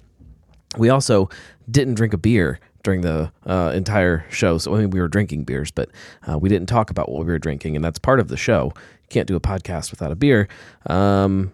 [0.77, 1.29] we also
[1.71, 4.59] didn't drink a beer during the uh, entire show.
[4.59, 5.89] So I mean, we were drinking beers, but
[6.29, 8.73] uh, we didn't talk about what we were drinking, and that's part of the show.
[9.09, 10.49] Can't do a podcast without a beer.
[10.87, 11.53] Um,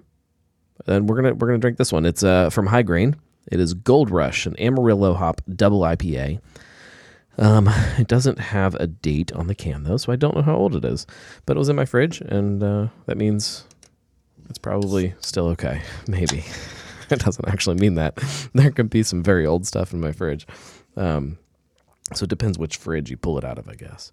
[0.87, 2.07] and we're gonna we're gonna drink this one.
[2.07, 3.17] It's uh, from High Grain.
[3.51, 6.41] It is Gold Rush, an Amarillo hop double IPA.
[7.39, 10.57] Um, it doesn't have a date on the can though, so I don't know how
[10.57, 11.07] old it is.
[11.47, 13.65] But it was in my fridge, and uh, that means
[14.49, 15.83] it's probably still okay.
[16.07, 16.45] Maybe
[17.11, 18.19] it doesn't actually mean that.
[18.55, 20.47] There could be some very old stuff in my fridge.
[20.97, 21.39] Um,
[22.15, 24.11] so it depends which fridge you pull it out of, I guess.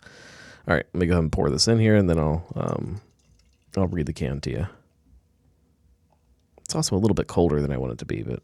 [0.67, 3.02] All right, let me go ahead and pour this in here, and then I'll um,
[3.79, 4.67] I'll read the can to you.
[6.59, 8.43] It's also a little bit colder than I want it to be, but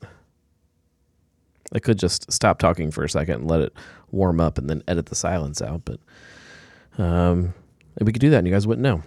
[1.74, 3.74] I could just stop talking for a second and let it
[4.12, 5.82] warm up, and then edit the silence out.
[5.86, 6.00] But
[6.98, 7.54] um,
[8.00, 9.04] we could do that, and you guys wouldn't know.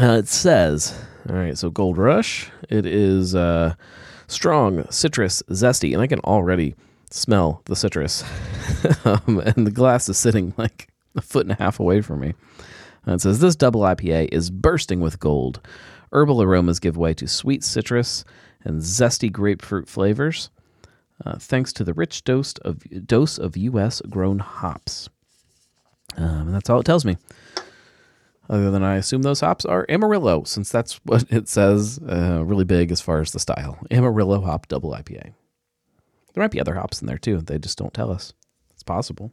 [0.00, 2.50] Uh, it says, all right, so Gold Rush.
[2.68, 3.74] It is uh,
[4.26, 6.74] strong, citrus, zesty, and I can already
[7.10, 8.24] smell the citrus.
[9.04, 12.34] um, and the glass is sitting like a foot and a half away from me.
[13.06, 15.60] Uh, it says this double IPA is bursting with gold.
[16.12, 18.24] Herbal aromas give way to sweet citrus
[18.62, 20.50] and zesty grapefruit flavors,
[21.24, 24.00] uh, thanks to the rich dose of dose of U.S.
[24.08, 25.08] grown hops.
[26.16, 27.16] Um, and that's all it tells me.
[28.48, 32.64] Other than I assume those hops are Amarillo, since that's what it says, uh, really
[32.64, 33.78] big as far as the style.
[33.90, 35.32] Amarillo hop double IPA.
[36.34, 37.40] There might be other hops in there too.
[37.40, 38.32] They just don't tell us.
[38.72, 39.32] It's possible.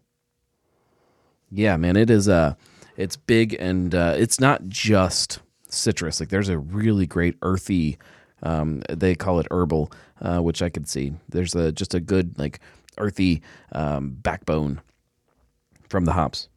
[1.49, 2.29] Yeah, man, it is.
[2.29, 2.55] Uh,
[2.97, 6.19] it's big and uh, it's not just citrus.
[6.19, 7.97] Like there's a really great earthy.
[8.43, 11.13] Um, they call it herbal, uh, which I could see.
[11.29, 12.59] There's a just a good like
[12.97, 14.81] earthy um, backbone
[15.89, 16.49] from the hops.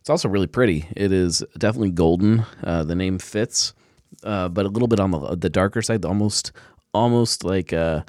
[0.00, 0.86] It's also really pretty.
[0.96, 2.44] It is definitely golden.
[2.62, 3.74] Uh, the name fits,
[4.22, 6.52] uh, but a little bit on the the darker side, almost
[6.94, 8.02] almost like uh,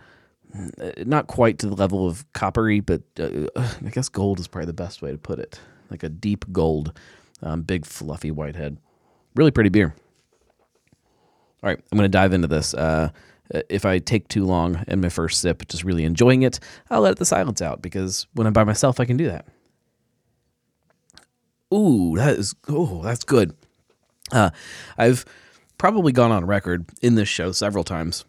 [1.06, 4.74] not quite to the level of coppery, but uh, I guess gold is probably the
[4.74, 5.60] best way to put it.
[5.90, 6.98] Like a deep gold,
[7.42, 8.78] um, big fluffy white head.
[9.36, 9.94] Really pretty beer.
[11.64, 12.74] All right, I'm going to dive into this.
[12.74, 13.10] Uh,
[13.70, 17.18] if I take too long in my first sip, just really enjoying it, I'll let
[17.18, 19.46] the silence out because when I'm by myself, I can do that.
[21.74, 23.56] Ooh, that is oh, that's good.
[24.32, 24.52] Uh,
[24.98, 25.26] I've
[25.78, 28.26] probably gone on record in this show several times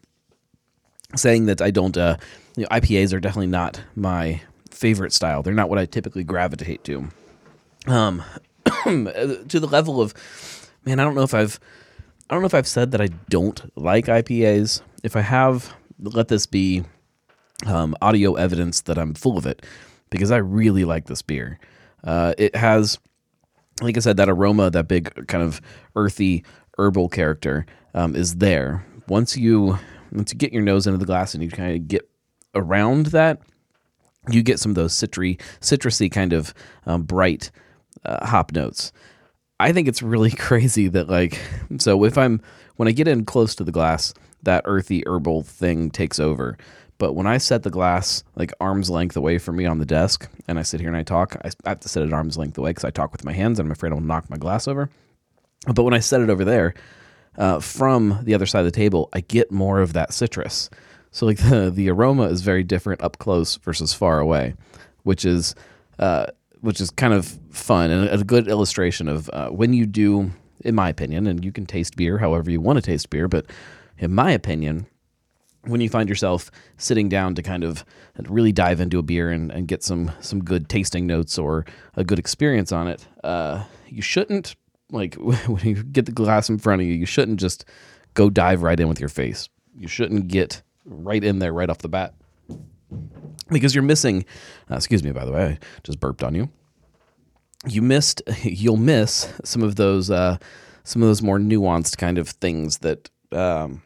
[1.14, 1.96] saying that I don't.
[1.96, 2.16] Uh,
[2.56, 4.40] you know, IPAs are definitely not my
[4.70, 5.42] favorite style.
[5.42, 7.08] They're not what I typically gravitate to.
[7.88, 8.22] Um,
[8.84, 10.14] to the level of,
[10.84, 11.58] man, I don't know if I've,
[12.28, 14.82] I don't know if I've said that I don't like IPAs.
[15.02, 16.84] If I have, let this be
[17.66, 19.64] um, audio evidence that I'm full of it,
[20.10, 21.58] because I really like this beer.
[22.04, 22.98] Uh, it has,
[23.80, 25.60] like I said, that aroma, that big kind of
[25.96, 26.44] earthy
[26.78, 28.84] herbal character um, is there.
[29.08, 29.78] Once you
[30.12, 32.08] once you get your nose into the glass and you kind of get
[32.54, 33.42] around that,
[34.30, 36.54] you get some of those citry, citrusy kind of
[36.86, 37.50] um, bright
[38.08, 38.92] uh, hop notes.
[39.60, 41.38] I think it's really crazy that like
[41.78, 42.40] so if I'm
[42.76, 46.56] when I get in close to the glass, that earthy herbal thing takes over.
[46.98, 50.28] But when I set the glass like arm's length away from me on the desk
[50.48, 52.70] and I sit here and I talk, I have to set it arm's length away
[52.70, 54.90] because I talk with my hands and I'm afraid I'll knock my glass over.
[55.72, 56.74] But when I set it over there,
[57.36, 60.70] uh, from the other side of the table, I get more of that citrus.
[61.12, 64.54] So like the the aroma is very different up close versus far away,
[65.04, 65.54] which is
[65.98, 66.26] uh,
[66.60, 70.74] which is kind of fun and a good illustration of uh, when you do, in
[70.74, 73.46] my opinion, and you can taste beer however you want to taste beer, but
[73.98, 74.86] in my opinion,
[75.62, 77.84] when you find yourself sitting down to kind of
[78.28, 82.04] really dive into a beer and, and get some some good tasting notes or a
[82.04, 84.56] good experience on it, uh, you shouldn't
[84.90, 87.64] like when you get the glass in front of you, you shouldn't just
[88.14, 89.48] go dive right in with your face.
[89.76, 92.14] You shouldn't get right in there right off the bat
[93.50, 94.24] because you're missing.
[94.70, 96.50] Uh, excuse me, by the way, I just burped on you.
[97.66, 98.22] You missed.
[98.42, 100.10] You'll miss some of those.
[100.10, 100.38] Uh,
[100.84, 103.82] some of those more nuanced kind of things that um,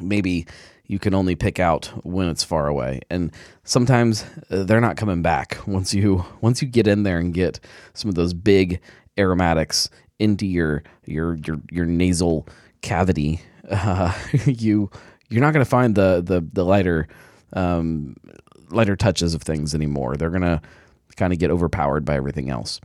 [0.00, 0.46] maybe
[0.88, 5.22] you can only pick out when it's far away and sometimes uh, they're not coming
[5.22, 7.60] back once you once you get in there and get
[7.94, 8.80] some of those big
[9.16, 12.48] aromatics into your your your your nasal
[12.82, 14.12] cavity uh,
[14.44, 14.90] you
[15.28, 17.06] you're not going to find the the the lighter
[17.52, 18.16] um,
[18.70, 20.60] lighter touches of things anymore they're to
[21.16, 22.80] kind of get overpowered by everything else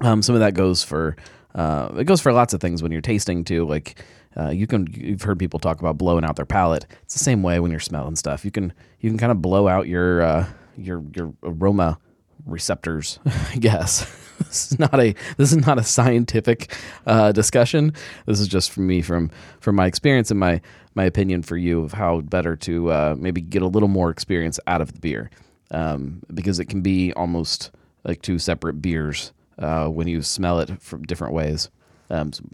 [0.00, 1.16] um, some of that goes for
[1.54, 3.66] uh, it goes for lots of things when you're tasting too.
[3.66, 4.02] Like
[4.36, 6.86] uh, you can you've heard people talk about blowing out their palate.
[7.02, 8.44] It's the same way when you're smelling stuff.
[8.44, 11.98] You can you can kind of blow out your uh, your your aroma
[12.44, 13.20] receptors.
[13.26, 14.04] I guess
[14.38, 16.74] this is not a this is not a scientific
[17.06, 17.92] uh, discussion.
[18.26, 20.60] This is just from me from from my experience and my
[20.94, 24.60] my opinion for you of how better to uh, maybe get a little more experience
[24.66, 25.30] out of the beer
[25.70, 27.70] um, because it can be almost
[28.04, 31.70] like two separate beers uh, when you smell it from different ways.
[32.10, 32.44] Um, so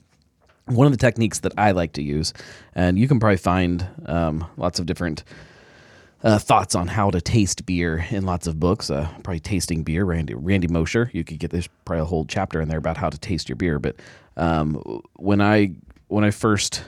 [0.66, 2.32] one of the techniques that I like to use,
[2.74, 5.24] and you can probably find um, lots of different
[6.22, 8.90] uh, thoughts on how to taste beer in lots of books.
[8.90, 11.10] Uh, probably tasting beer, Randy Randy Mosher.
[11.12, 13.56] You could get this probably a whole chapter in there about how to taste your
[13.56, 13.78] beer.
[13.78, 13.96] But
[14.36, 15.72] um, when I
[16.08, 16.84] when I first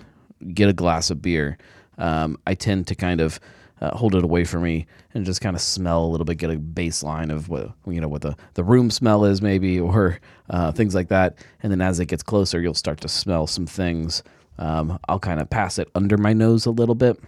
[0.54, 1.58] get a glass of beer,
[1.98, 3.40] um, I tend to kind of
[3.80, 6.50] uh, hold it away from me and just kind of smell a little bit, get
[6.50, 10.18] a baseline of what you know what the the room smell is maybe or
[10.50, 11.36] uh, things like that.
[11.62, 14.22] And then as it gets closer, you'll start to smell some things.
[14.58, 17.18] Um, I'll kind of pass it under my nose a little bit,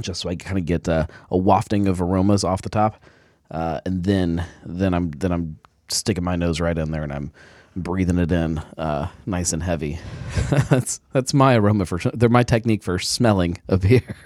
[0.00, 3.00] just so I kind of get a, a wafting of aromas off the top,
[3.50, 5.58] uh, and then then I'm then I'm
[5.90, 7.32] sticking my nose right in there and I'm
[7.76, 9.98] breathing it in uh, nice and heavy.
[10.70, 14.16] that's that's my aroma for they're my technique for smelling a beer.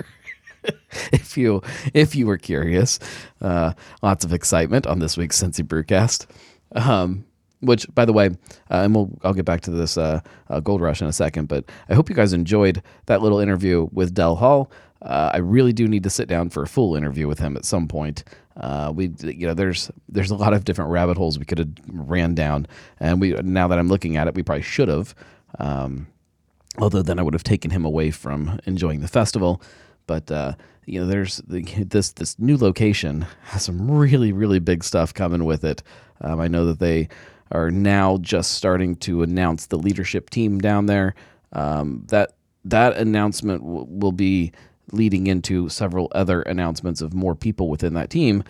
[1.12, 1.62] if you
[1.94, 2.98] if you were curious.
[3.40, 6.26] Uh, lots of excitement on this week's Cincy Brewcast.
[6.74, 7.24] Um,
[7.60, 8.26] which, by the way,
[8.70, 11.46] uh, and we'll I'll get back to this uh, uh, Gold Rush in a second,
[11.46, 14.70] but I hope you guys enjoyed that little interview with Dell Hall.
[15.00, 17.64] Uh, I really do need to sit down for a full interview with him at
[17.64, 18.24] some point.
[18.56, 21.68] Uh, we, you know, there's there's a lot of different rabbit holes we could have
[21.86, 22.66] ran down,
[23.00, 25.14] and we now that I'm looking at it, we probably should have.
[25.58, 26.06] Um,
[26.78, 29.62] although then I would have taken him away from enjoying the festival.
[30.06, 34.84] But uh, you know, there's the, this this new location has some really really big
[34.84, 35.82] stuff coming with it.
[36.20, 37.08] Um, I know that they
[37.50, 41.14] are now just starting to announce the leadership team down there.
[41.52, 42.34] Um, that
[42.64, 44.52] that announcement w- will be
[44.90, 48.44] leading into several other announcements of more people within that team.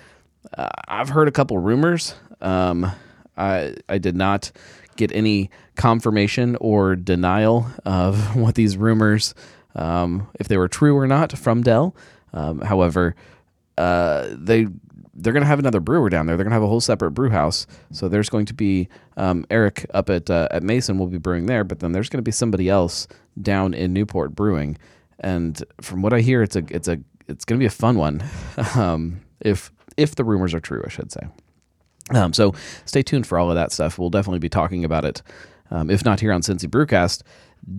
[0.56, 2.14] Uh, I've heard a couple rumors.
[2.40, 2.90] Um,
[3.36, 4.50] I I did not
[4.96, 9.34] get any confirmation or denial of what these rumors
[9.74, 11.94] um, if they were true or not from Dell.
[12.32, 13.14] Um, however,
[13.78, 14.66] uh, they
[15.14, 16.36] they're going to have another brewer down there.
[16.36, 17.66] They're going to have a whole separate brew house.
[17.90, 21.46] So there's going to be um, Eric up at uh, at Mason will be brewing
[21.46, 23.06] there, but then there's going to be somebody else
[23.40, 24.78] down in Newport brewing.
[25.22, 27.96] And from what I hear, it's a it's a it's going to be a fun
[27.96, 28.22] one.
[28.74, 31.26] um, if if the rumors are true, I should say.
[32.10, 32.52] Um, so
[32.84, 33.98] stay tuned for all of that stuff.
[33.98, 35.22] We'll definitely be talking about it,
[35.70, 37.22] um, if not here on Cincy Brewcast,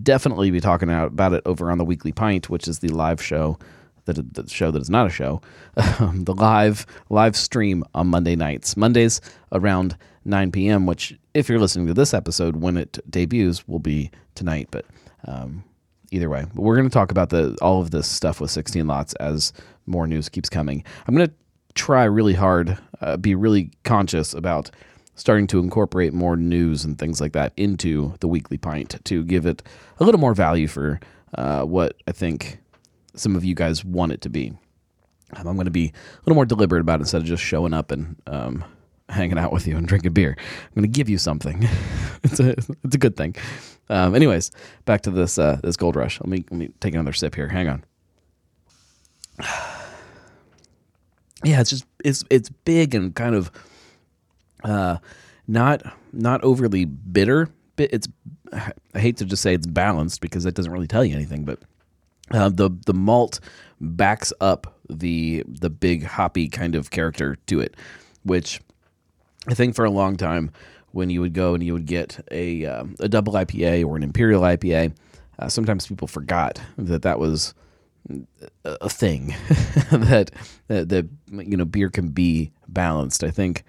[0.02, 3.58] definitely be talking about it over on the Weekly Pint, which is the live show
[4.06, 5.40] that the show that is not a show,
[5.98, 9.20] um, the live live stream on Monday nights, Mondays
[9.52, 10.86] around 9 p.m.
[10.86, 14.68] Which, if you're listening to this episode when it debuts, will be tonight.
[14.70, 14.86] But
[15.26, 15.64] um,
[16.10, 18.86] either way, but we're going to talk about the all of this stuff with 16
[18.86, 19.52] lots as
[19.86, 20.84] more news keeps coming.
[21.06, 21.34] I'm going to
[21.74, 24.70] try really hard, uh, be really conscious about
[25.16, 29.46] starting to incorporate more news and things like that into the weekly pint to give
[29.46, 29.62] it
[30.00, 31.00] a little more value for
[31.36, 32.58] uh, what I think
[33.14, 34.52] some of you guys want it to be.
[35.34, 37.72] Um, I'm going to be a little more deliberate about it instead of just showing
[37.72, 38.64] up and um,
[39.14, 40.36] hanging out with you and drinking beer.
[40.38, 41.68] I'm going to give you something.
[42.22, 43.34] it's a it's a good thing.
[43.88, 44.50] Um, anyways,
[44.84, 46.20] back to this uh, this gold rush.
[46.20, 47.48] Let me let me take another sip here.
[47.48, 47.84] Hang on.
[51.44, 53.50] yeah, it's just it's it's big and kind of
[54.62, 54.98] uh,
[55.46, 57.48] not not overly bitter.
[57.76, 58.08] It's
[58.52, 61.58] I hate to just say it's balanced because that doesn't really tell you anything, but
[62.30, 63.40] uh, the the malt
[63.80, 67.76] backs up the the big hoppy kind of character to it,
[68.22, 68.60] which
[69.48, 70.50] I think for a long time
[70.92, 74.02] when you would go and you would get a uh, a double IPA or an
[74.02, 74.94] imperial IPA,
[75.38, 77.54] uh, sometimes people forgot that that was
[78.64, 79.28] a thing
[79.90, 80.30] that,
[80.68, 83.24] that that you know beer can be balanced.
[83.24, 83.64] I think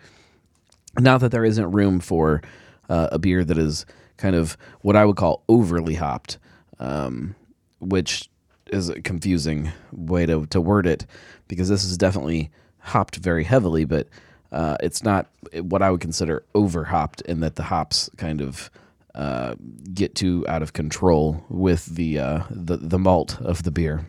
[1.00, 2.42] not that there isn't room for
[2.90, 3.86] uh, a beer that is
[4.18, 6.38] kind of what I would call overly hopped,
[6.80, 7.36] um,
[7.80, 8.30] which
[8.68, 11.06] is a confusing way to, to word it
[11.48, 12.50] because this is definitely
[12.80, 14.08] hopped very heavily, but
[14.56, 15.28] uh, it's not
[15.62, 18.72] what I would consider over hopped in that the hops kind of
[19.14, 19.56] uh,
[19.93, 24.06] get too out of control with the, uh, the the malt of the beer.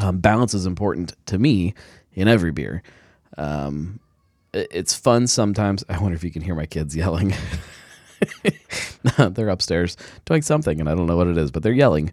[0.00, 1.74] Um, balance is important to me
[2.14, 2.82] in every beer.
[3.38, 4.00] Um,
[4.52, 5.84] it- it's fun sometimes.
[5.88, 7.34] I wonder if you can hear my kids yelling.
[9.30, 12.10] they're upstairs doing something, and I don't know what it is, but they're yelling.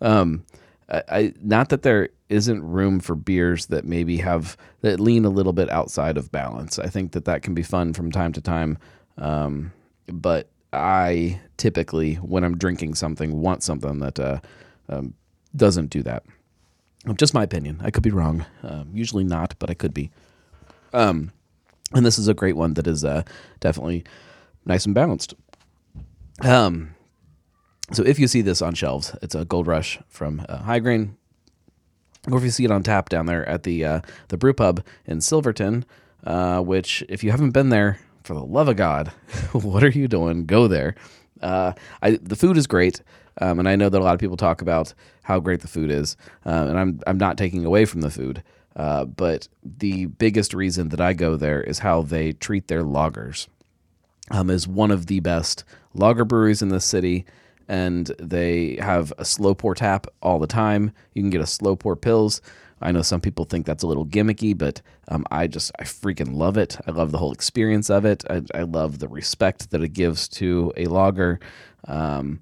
[0.00, 0.44] Um,
[0.88, 5.52] I, not that there isn't room for beers that maybe have that lean a little
[5.52, 6.78] bit outside of balance.
[6.78, 8.78] I think that that can be fun from time to time,
[9.18, 9.72] um,
[10.06, 14.40] but I typically, when I'm drinking something, want something that uh,
[14.88, 15.14] um,
[15.54, 16.24] doesn't do that.
[17.16, 17.80] Just my opinion.
[17.82, 18.44] I could be wrong.
[18.62, 20.10] Um, usually not, but I could be.
[20.92, 21.30] Um,
[21.92, 23.22] and this is a great one that is uh,
[23.60, 24.04] definitely
[24.64, 25.34] nice and balanced.
[26.40, 26.95] Um,
[27.92, 31.16] so if you see this on shelves, it's a Gold Rush from uh, High Grain,
[32.30, 34.84] or if you see it on tap down there at the uh, the Brew Pub
[35.04, 35.84] in Silverton,
[36.24, 39.08] uh, which if you haven't been there, for the love of God,
[39.52, 40.46] what are you doing?
[40.46, 40.96] Go there.
[41.40, 41.72] Uh,
[42.02, 43.02] I, the food is great,
[43.40, 45.90] um, and I know that a lot of people talk about how great the food
[45.90, 48.42] is, uh, and I'm I'm not taking away from the food.
[48.74, 53.48] Uh, but the biggest reason that I go there is how they treat their lagers.
[54.30, 55.62] Um, is one of the best
[55.94, 57.24] lager breweries in the city,
[57.68, 60.92] and they have a slow pour tap all the time.
[61.14, 62.40] You can get a slow pour pils.
[62.80, 66.34] I know some people think that's a little gimmicky, but um, I just I freaking
[66.34, 66.76] love it.
[66.86, 68.24] I love the whole experience of it.
[68.28, 71.40] I, I love the respect that it gives to a lager,
[71.88, 72.40] um,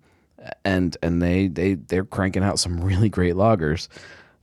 [0.64, 3.88] and and they they they're cranking out some really great lagers.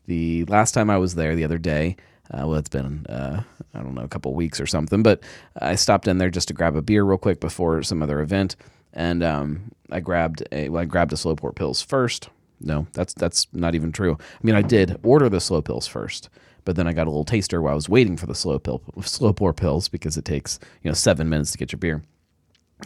[0.06, 1.98] The last time I was there, the other day,
[2.32, 5.22] uh, well, it's been uh, I don't know a couple weeks or something, but
[5.60, 8.56] I stopped in there just to grab a beer real quick before some other event,
[8.94, 12.30] and um, I grabbed a well, I grabbed a slow pour pils first.
[12.60, 14.18] No, that's that's not even true.
[14.20, 16.30] I mean, I did order the slow pils first,
[16.64, 18.82] but then I got a little taster while I was waiting for the slow pill
[19.02, 22.04] slow pour pils because it takes you know seven minutes to get your beer.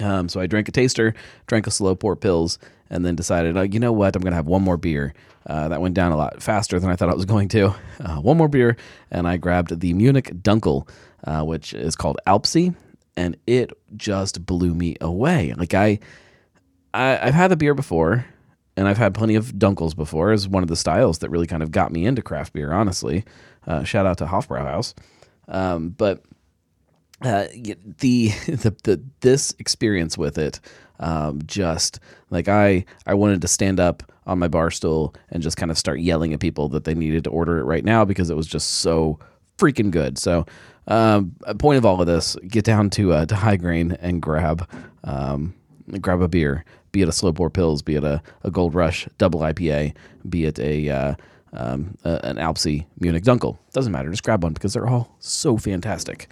[0.01, 1.13] Um, so I drank a taster,
[1.47, 2.57] drank a slow pour pils,
[2.89, 5.13] and then decided, you know what, I'm going to have one more beer.
[5.47, 7.73] Uh, that went down a lot faster than I thought it was going to.
[7.99, 8.77] Uh, one more beer,
[9.11, 10.87] and I grabbed the Munich Dunkel,
[11.23, 12.75] uh, which is called Alpsy,
[13.17, 15.53] and it just blew me away.
[15.55, 15.99] Like I,
[16.93, 18.25] I, I've had the beer before,
[18.77, 20.31] and I've had plenty of Dunkels before.
[20.31, 22.71] As one of the styles that really kind of got me into craft beer.
[22.71, 23.23] Honestly,
[23.67, 24.93] uh, shout out to Hofbrauhaus.
[25.47, 26.23] Um, but
[27.21, 27.45] uh,
[27.99, 30.59] the, the the this experience with it
[30.99, 31.99] um, just
[32.29, 35.77] like I I wanted to stand up on my bar stool and just kind of
[35.77, 38.47] start yelling at people that they needed to order it right now because it was
[38.47, 39.19] just so
[39.57, 40.17] freaking good.
[40.17, 40.45] So
[40.87, 44.21] um, a point of all of this, get down to uh, to High Grain and
[44.21, 44.67] grab
[45.03, 45.53] um,
[46.01, 49.07] grab a beer, be it a slow pour pils, be it a, a Gold Rush
[49.17, 49.93] double IPA,
[50.29, 51.15] be it a uh,
[51.53, 53.57] um, a- an Alpsy Munich Dunkel.
[53.73, 56.31] Doesn't matter, just grab one because they're all so fantastic.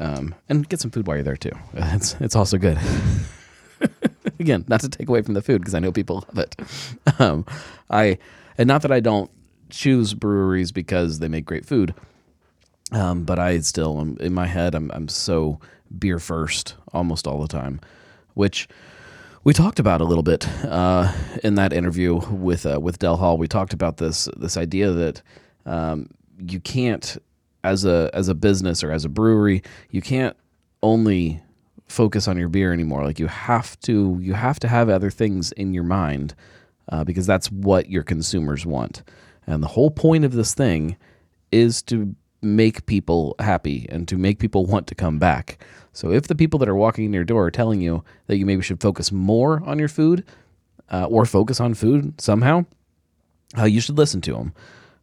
[0.00, 1.50] Um, and get some food while you're there too.
[1.74, 2.78] It's it's also good.
[4.40, 6.56] Again, not to take away from the food because I know people love it.
[7.20, 7.44] Um,
[7.90, 8.18] I
[8.58, 9.28] and not that I don't
[9.70, 11.94] choose breweries because they make great food,
[12.92, 14.74] um, but I still am in my head.
[14.74, 15.60] I'm I'm so
[15.98, 17.80] beer first almost all the time,
[18.34, 18.68] which
[19.44, 21.12] we talked about a little bit uh,
[21.42, 23.38] in that interview with uh, with Del Hall.
[23.38, 25.22] We talked about this this idea that
[25.66, 27.16] um, you can't
[27.64, 30.36] as a as a business or as a brewery you can't
[30.82, 31.42] only
[31.88, 33.04] focus on your beer anymore.
[33.04, 36.34] Like you have to you have to have other things in your mind
[36.90, 39.02] uh, because that's what your consumers want.
[39.46, 40.96] And the whole point of this thing
[41.50, 45.64] is to make people happy and to make people want to come back.
[45.92, 48.46] So if the people that are walking in your door are telling you that you
[48.46, 50.24] maybe should focus more on your food
[50.92, 52.66] uh, or focus on food somehow,
[53.56, 54.52] uh, you should listen to them.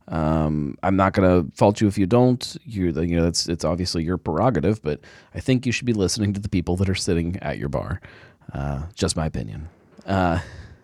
[0.07, 2.57] Um, I'm not gonna fault you if you don't.
[2.63, 4.99] You're you know it's it's obviously your prerogative, but
[5.33, 8.01] I think you should be listening to the people that are sitting at your bar.
[8.53, 9.67] Uh, just my opinion.
[10.05, 10.39] Uh,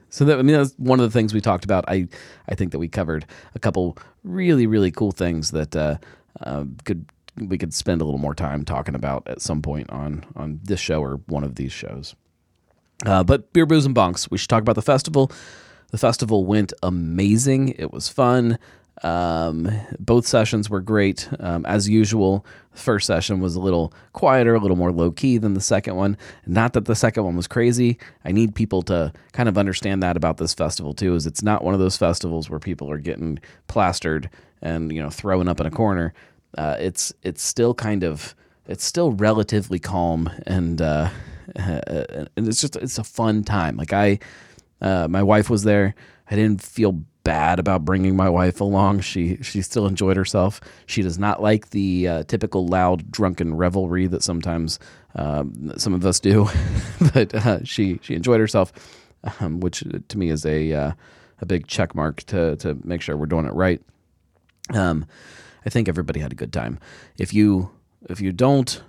[0.10, 1.86] so that I mean that's one of the things we talked about.
[1.88, 2.08] I
[2.50, 5.98] I think that we covered a couple really really cool things that uh,
[6.40, 7.06] uh, could
[7.38, 10.80] we could spend a little more time talking about at some point on on this
[10.80, 12.16] show or one of these shows.
[13.06, 14.30] Uh, but beer, booze, and bonks.
[14.30, 15.32] We should talk about the festival.
[15.92, 17.70] The festival went amazing.
[17.70, 18.58] It was fun.
[19.04, 21.28] Um, both sessions were great.
[21.40, 25.38] Um, as usual, the first session was a little quieter, a little more low key
[25.38, 26.18] than the second one.
[26.46, 27.98] Not that the second one was crazy.
[28.24, 31.16] I need people to kind of understand that about this festival too.
[31.16, 34.30] Is it's not one of those festivals where people are getting plastered
[34.62, 36.14] and you know thrown up in a corner.
[36.58, 38.36] Uh, it's it's still kind of
[38.68, 41.10] it's still relatively calm and uh,
[41.56, 43.78] and it's just it's a fun time.
[43.78, 44.20] Like I,
[44.82, 45.96] uh, my wife was there.
[46.30, 49.02] I didn't feel bad about bringing my wife along.
[49.02, 50.62] She she still enjoyed herself.
[50.86, 54.80] She does not like the uh, typical loud drunken revelry that sometimes
[55.16, 56.48] um, some of us do,
[57.14, 58.72] but uh, she she enjoyed herself,
[59.40, 60.92] um, which to me is a uh,
[61.40, 63.82] a big check mark to to make sure we're doing it right.
[64.74, 65.06] Um,
[65.66, 66.80] I think everybody had a good time.
[67.18, 67.72] If you
[68.10, 68.82] if you don't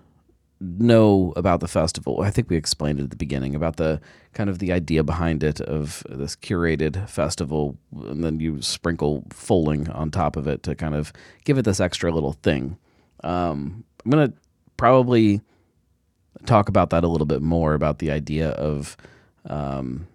[0.61, 4.01] know about the festival, I think we explained it at the beginning about the
[4.33, 9.91] kind of the idea behind it of this curated festival, and then you sprinkle Fowling
[9.91, 11.13] on top of it to kind of
[11.45, 12.79] give it this extra little thing.
[13.25, 14.33] Um, I'm gonna
[14.77, 15.41] probably
[16.47, 18.97] talk about that a little bit more about the idea of
[19.47, 20.07] um,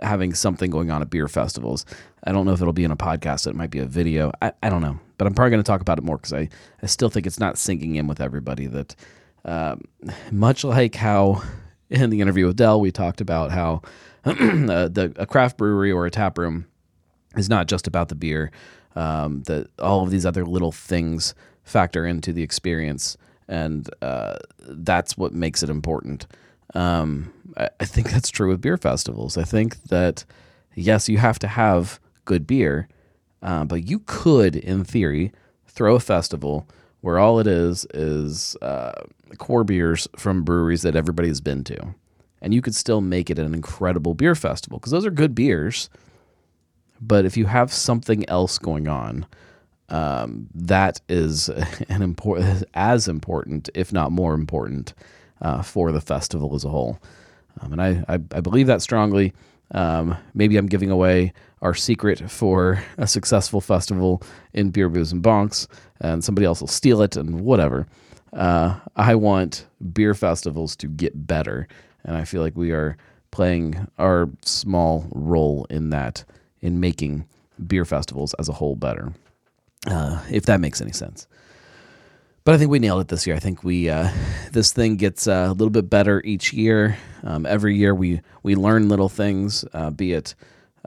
[0.00, 1.84] having something going on at beer festivals.
[2.24, 3.46] I don't know if it'll be in a podcast.
[3.46, 4.32] It might be a video.
[4.40, 6.48] I, I don't know, but I'm probably going to talk about it more because I,
[6.82, 8.94] I still think it's not sinking in with everybody that
[9.44, 9.82] um,
[10.30, 11.42] much like how
[11.90, 13.82] in the interview with Dell, we talked about how
[14.24, 16.66] uh, the a craft brewery or a tap room
[17.36, 18.50] is not just about the beer.
[18.94, 23.16] Um, that all of these other little things factor into the experience,
[23.48, 26.26] and uh, that's what makes it important.
[26.74, 29.36] Um, I, I think that's true with beer festivals.
[29.36, 30.24] I think that
[30.74, 32.88] yes, you have to have good beer,
[33.42, 35.32] uh, but you could, in theory,
[35.66, 36.68] throw a festival
[37.00, 38.92] where all it is is uh,
[39.38, 41.94] core beers from breweries that everybody has been to.
[42.40, 45.88] And you could still make it an incredible beer festival because those are good beers.
[47.00, 49.26] But if you have something else going on,
[49.88, 51.48] um, that is
[51.88, 54.94] an important, as important, if not more important,
[55.42, 56.98] uh, for the festival as a whole.
[57.60, 59.34] Um, and I, I, I, believe that strongly.
[59.72, 64.22] Um, maybe I'm giving away our secret for a successful festival
[64.54, 65.66] in beer, booze, and bonks,
[66.00, 67.86] and somebody else will steal it and whatever.
[68.32, 71.68] Uh, I want beer festivals to get better,
[72.04, 72.96] and I feel like we are
[73.30, 76.24] playing our small role in that
[76.60, 77.26] in making
[77.66, 79.12] beer festivals as a whole better.
[79.86, 81.26] Uh, if that makes any sense.
[82.44, 83.36] But I think we nailed it this year.
[83.36, 84.10] I think we uh,
[84.52, 86.98] this thing gets uh, a little bit better each year.
[87.22, 90.34] Um, every year we we learn little things, uh, be it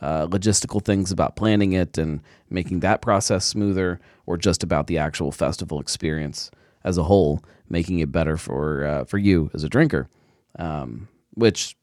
[0.01, 4.97] uh, logistical things about planning it and making that process smoother, or just about the
[4.97, 6.51] actual festival experience
[6.84, 10.10] as a whole, making it better for uh, for you as a drinker.
[10.60, 11.76] Um, which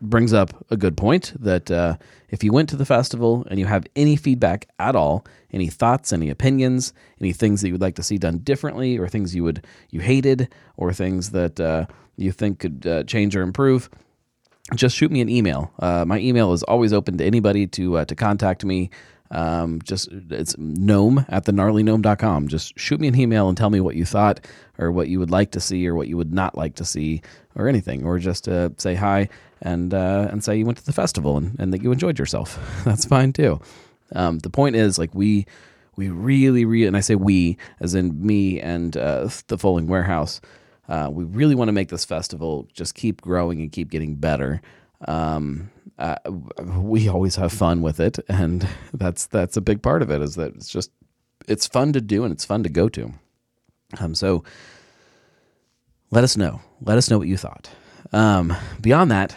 [0.00, 1.96] brings up a good point that uh,
[2.28, 6.12] if you went to the festival and you have any feedback at all, any thoughts,
[6.12, 9.44] any opinions, any things that you would like to see done differently, or things you
[9.44, 11.86] would you hated, or things that uh,
[12.16, 13.88] you think could uh, change or improve,
[14.74, 15.72] just shoot me an email.
[15.78, 18.90] Uh, my email is always open to anybody to uh, to contact me.
[19.30, 22.46] Um, just it's gnome at the gnarlygnome.com.
[22.46, 24.46] Just shoot me an email and tell me what you thought
[24.78, 27.22] or what you would like to see or what you would not like to see
[27.56, 29.28] or anything, or just uh, say hi
[29.62, 32.58] and uh, and say you went to the festival and, and that you enjoyed yourself.
[32.84, 33.60] That's fine too.
[34.14, 35.46] Um, the point is like we
[35.96, 40.40] we really really and I say we as in me and uh, the Fowling Warehouse.
[40.88, 44.60] Uh, we really want to make this festival just keep growing and keep getting better.
[45.08, 46.14] Um, uh,
[46.62, 50.22] we always have fun with it, and that's that's a big part of it.
[50.22, 50.90] Is that it's just
[51.48, 53.12] it's fun to do and it's fun to go to.
[53.98, 54.44] Um, so
[56.10, 56.60] let us know.
[56.80, 57.68] Let us know what you thought.
[58.12, 59.36] Um, beyond that,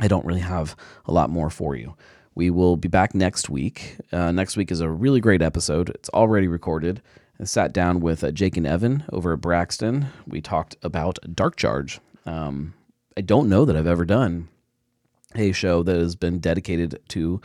[0.00, 0.74] I don't really have
[1.06, 1.94] a lot more for you.
[2.34, 3.96] We will be back next week.
[4.12, 5.90] Uh, next week is a really great episode.
[5.90, 7.02] It's already recorded.
[7.38, 10.06] I sat down with uh, Jake and Evan over at Braxton.
[10.26, 12.00] We talked about Dark Charge.
[12.26, 12.74] Um,
[13.16, 14.48] I don't know that I've ever done
[15.34, 17.40] a show that has been dedicated to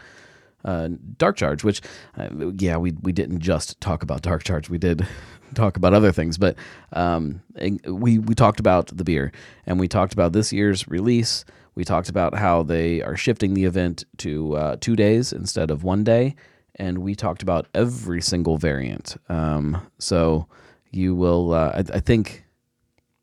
[0.64, 1.82] uh, Dark Charge, which,
[2.18, 4.70] uh, yeah, we we didn't just talk about Dark Charge.
[4.70, 5.08] We did
[5.54, 6.56] talk about other things, but
[6.94, 7.42] um,
[7.86, 9.32] we we talked about the beer
[9.66, 11.46] and we talked about this year's release.
[11.76, 15.84] We talked about how they are shifting the event to uh, two days instead of
[15.84, 16.36] one day,
[16.76, 19.18] and we talked about every single variant.
[19.28, 20.48] Um, so
[20.92, 22.46] you will, uh, I, I, think,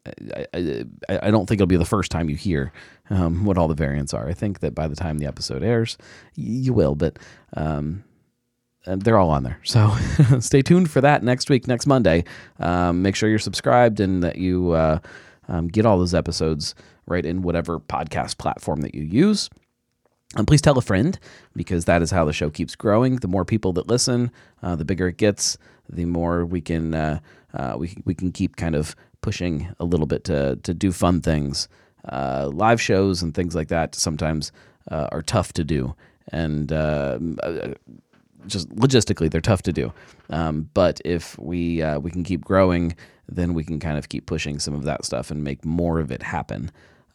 [0.07, 2.73] I, I, I, don't think it'll be the first time you hear
[3.09, 4.29] um, what all the variants are.
[4.29, 5.97] I think that by the time the episode airs,
[6.35, 7.19] you will, but
[7.57, 8.05] um,
[8.85, 9.61] they're all on there.
[9.65, 9.95] So
[10.41, 12.25] stay tuned for that next week, next Monday.
[12.59, 14.99] Um, make sure you're subscribed and that you uh,
[15.49, 16.75] um, get all those episodes
[17.07, 19.51] right in whatever podcast platform that you use.
[20.37, 21.19] And please tell a friend
[21.55, 23.17] because that is how the show keeps growing.
[23.17, 24.31] The more people that listen,
[24.63, 25.59] uh, the bigger it gets.
[25.91, 27.21] The more we can uh,
[27.53, 31.21] uh, we we can keep kind of pushing a little bit to to do fun
[31.21, 31.69] things.
[32.09, 34.51] Uh, live shows and things like that sometimes
[34.91, 35.95] uh, are tough to do,
[36.33, 37.19] and uh,
[38.47, 39.93] just logistically they're tough to do.
[40.31, 42.97] Um, but if we we can keep growing,
[43.29, 46.11] then we can kind of keep pushing some of that stuff and make more of
[46.11, 46.71] it happen.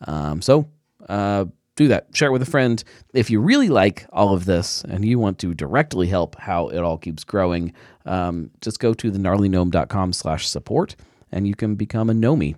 [0.05, 0.67] Um, so
[1.09, 1.45] uh,
[1.75, 2.07] do that.
[2.13, 2.83] Share it with a friend.
[3.13, 6.79] If you really like all of this and you want to directly help how it
[6.79, 7.73] all keeps growing,
[8.05, 10.95] um, just go to the slash support
[11.31, 12.55] and you can become a Nomi.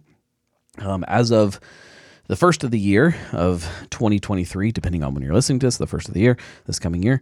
[0.80, 1.60] Um, as of
[2.28, 5.88] the first of the year of 2023, depending on when you're listening to this, the
[5.88, 7.22] first of the year, this coming year,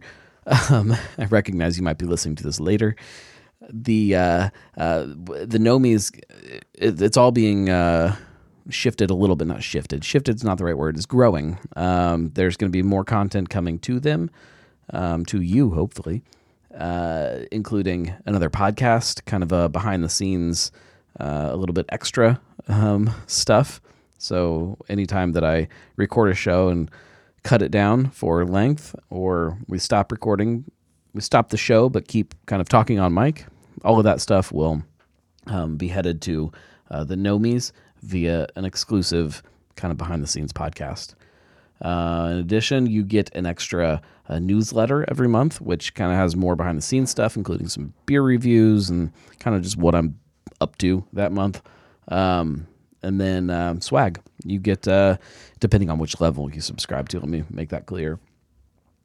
[0.70, 2.94] um, I recognize you might be listening to this later.
[3.70, 6.12] The uh, uh, the Nomis,
[6.74, 8.14] it, it's all being uh,
[8.70, 10.04] shifted a little bit, not shifted.
[10.04, 10.96] Shifted is not the right word.
[10.96, 11.58] It's growing.
[11.76, 14.30] Um, there's going to be more content coming to them,
[14.90, 16.22] um, to you, hopefully,
[16.76, 20.70] uh, including another podcast, kind of a behind the scenes,
[21.18, 23.80] uh, a little bit extra um, stuff.
[24.18, 26.90] So anytime that I record a show and
[27.44, 30.64] cut it down for length, or we stop recording,
[31.14, 33.46] we stop the show but keep kind of talking on mic,
[33.84, 34.82] all of that stuff will
[35.46, 36.52] um, be headed to
[36.90, 39.42] uh, the Nomis via an exclusive
[39.76, 41.14] kind of behind the scenes podcast.
[41.80, 46.34] Uh, in addition, you get an extra uh, newsletter every month, which kind of has
[46.34, 50.18] more behind the scenes stuff, including some beer reviews and kind of just what I'm
[50.60, 51.62] up to that month.
[52.08, 52.66] Um,
[53.02, 54.20] and then um, swag.
[54.44, 55.18] You get, uh,
[55.60, 58.18] depending on which level you subscribe to, let me make that clear.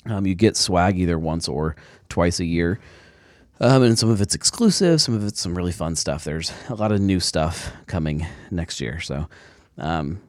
[0.06, 1.76] Um, you get swag either once or
[2.10, 2.80] twice a year.
[3.60, 6.24] Um, and some of it's exclusive, some of it's some really fun stuff.
[6.24, 9.00] There's a lot of new stuff coming next year.
[9.00, 9.28] So,
[9.78, 10.22] um,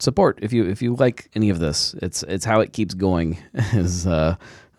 [0.00, 1.94] support if you if you like any of this.
[2.02, 4.36] It's it's how it keeps going is uh,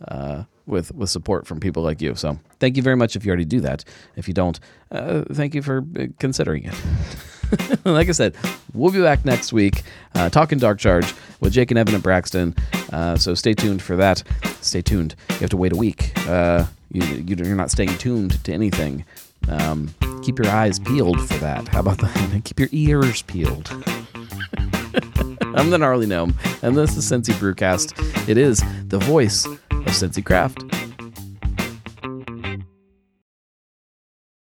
[0.08, 2.16] uh, with with support from people like you.
[2.16, 3.84] So thank you very much if you already do that.
[4.16, 4.60] If you don't,
[4.92, 7.86] uh, thank you for uh, considering it.
[7.86, 8.36] like I said,
[8.74, 9.82] we'll be back next week
[10.16, 12.56] uh, talking Dark Charge with Jake and Evan and Braxton.
[12.92, 14.24] Uh, so stay tuned for that.
[14.62, 15.16] Stay tuned.
[15.30, 16.12] You have to wait a week.
[16.28, 19.06] Uh, you, you're not staying tuned to anything.
[19.48, 21.68] Um, keep your eyes peeled for that.
[21.68, 22.42] How about that?
[22.44, 23.70] keep your ears peeled.
[25.56, 28.28] I'm the Gnarly Gnome, and this is Cincy Brewcast.
[28.30, 30.64] It is the voice of Cincy Craft.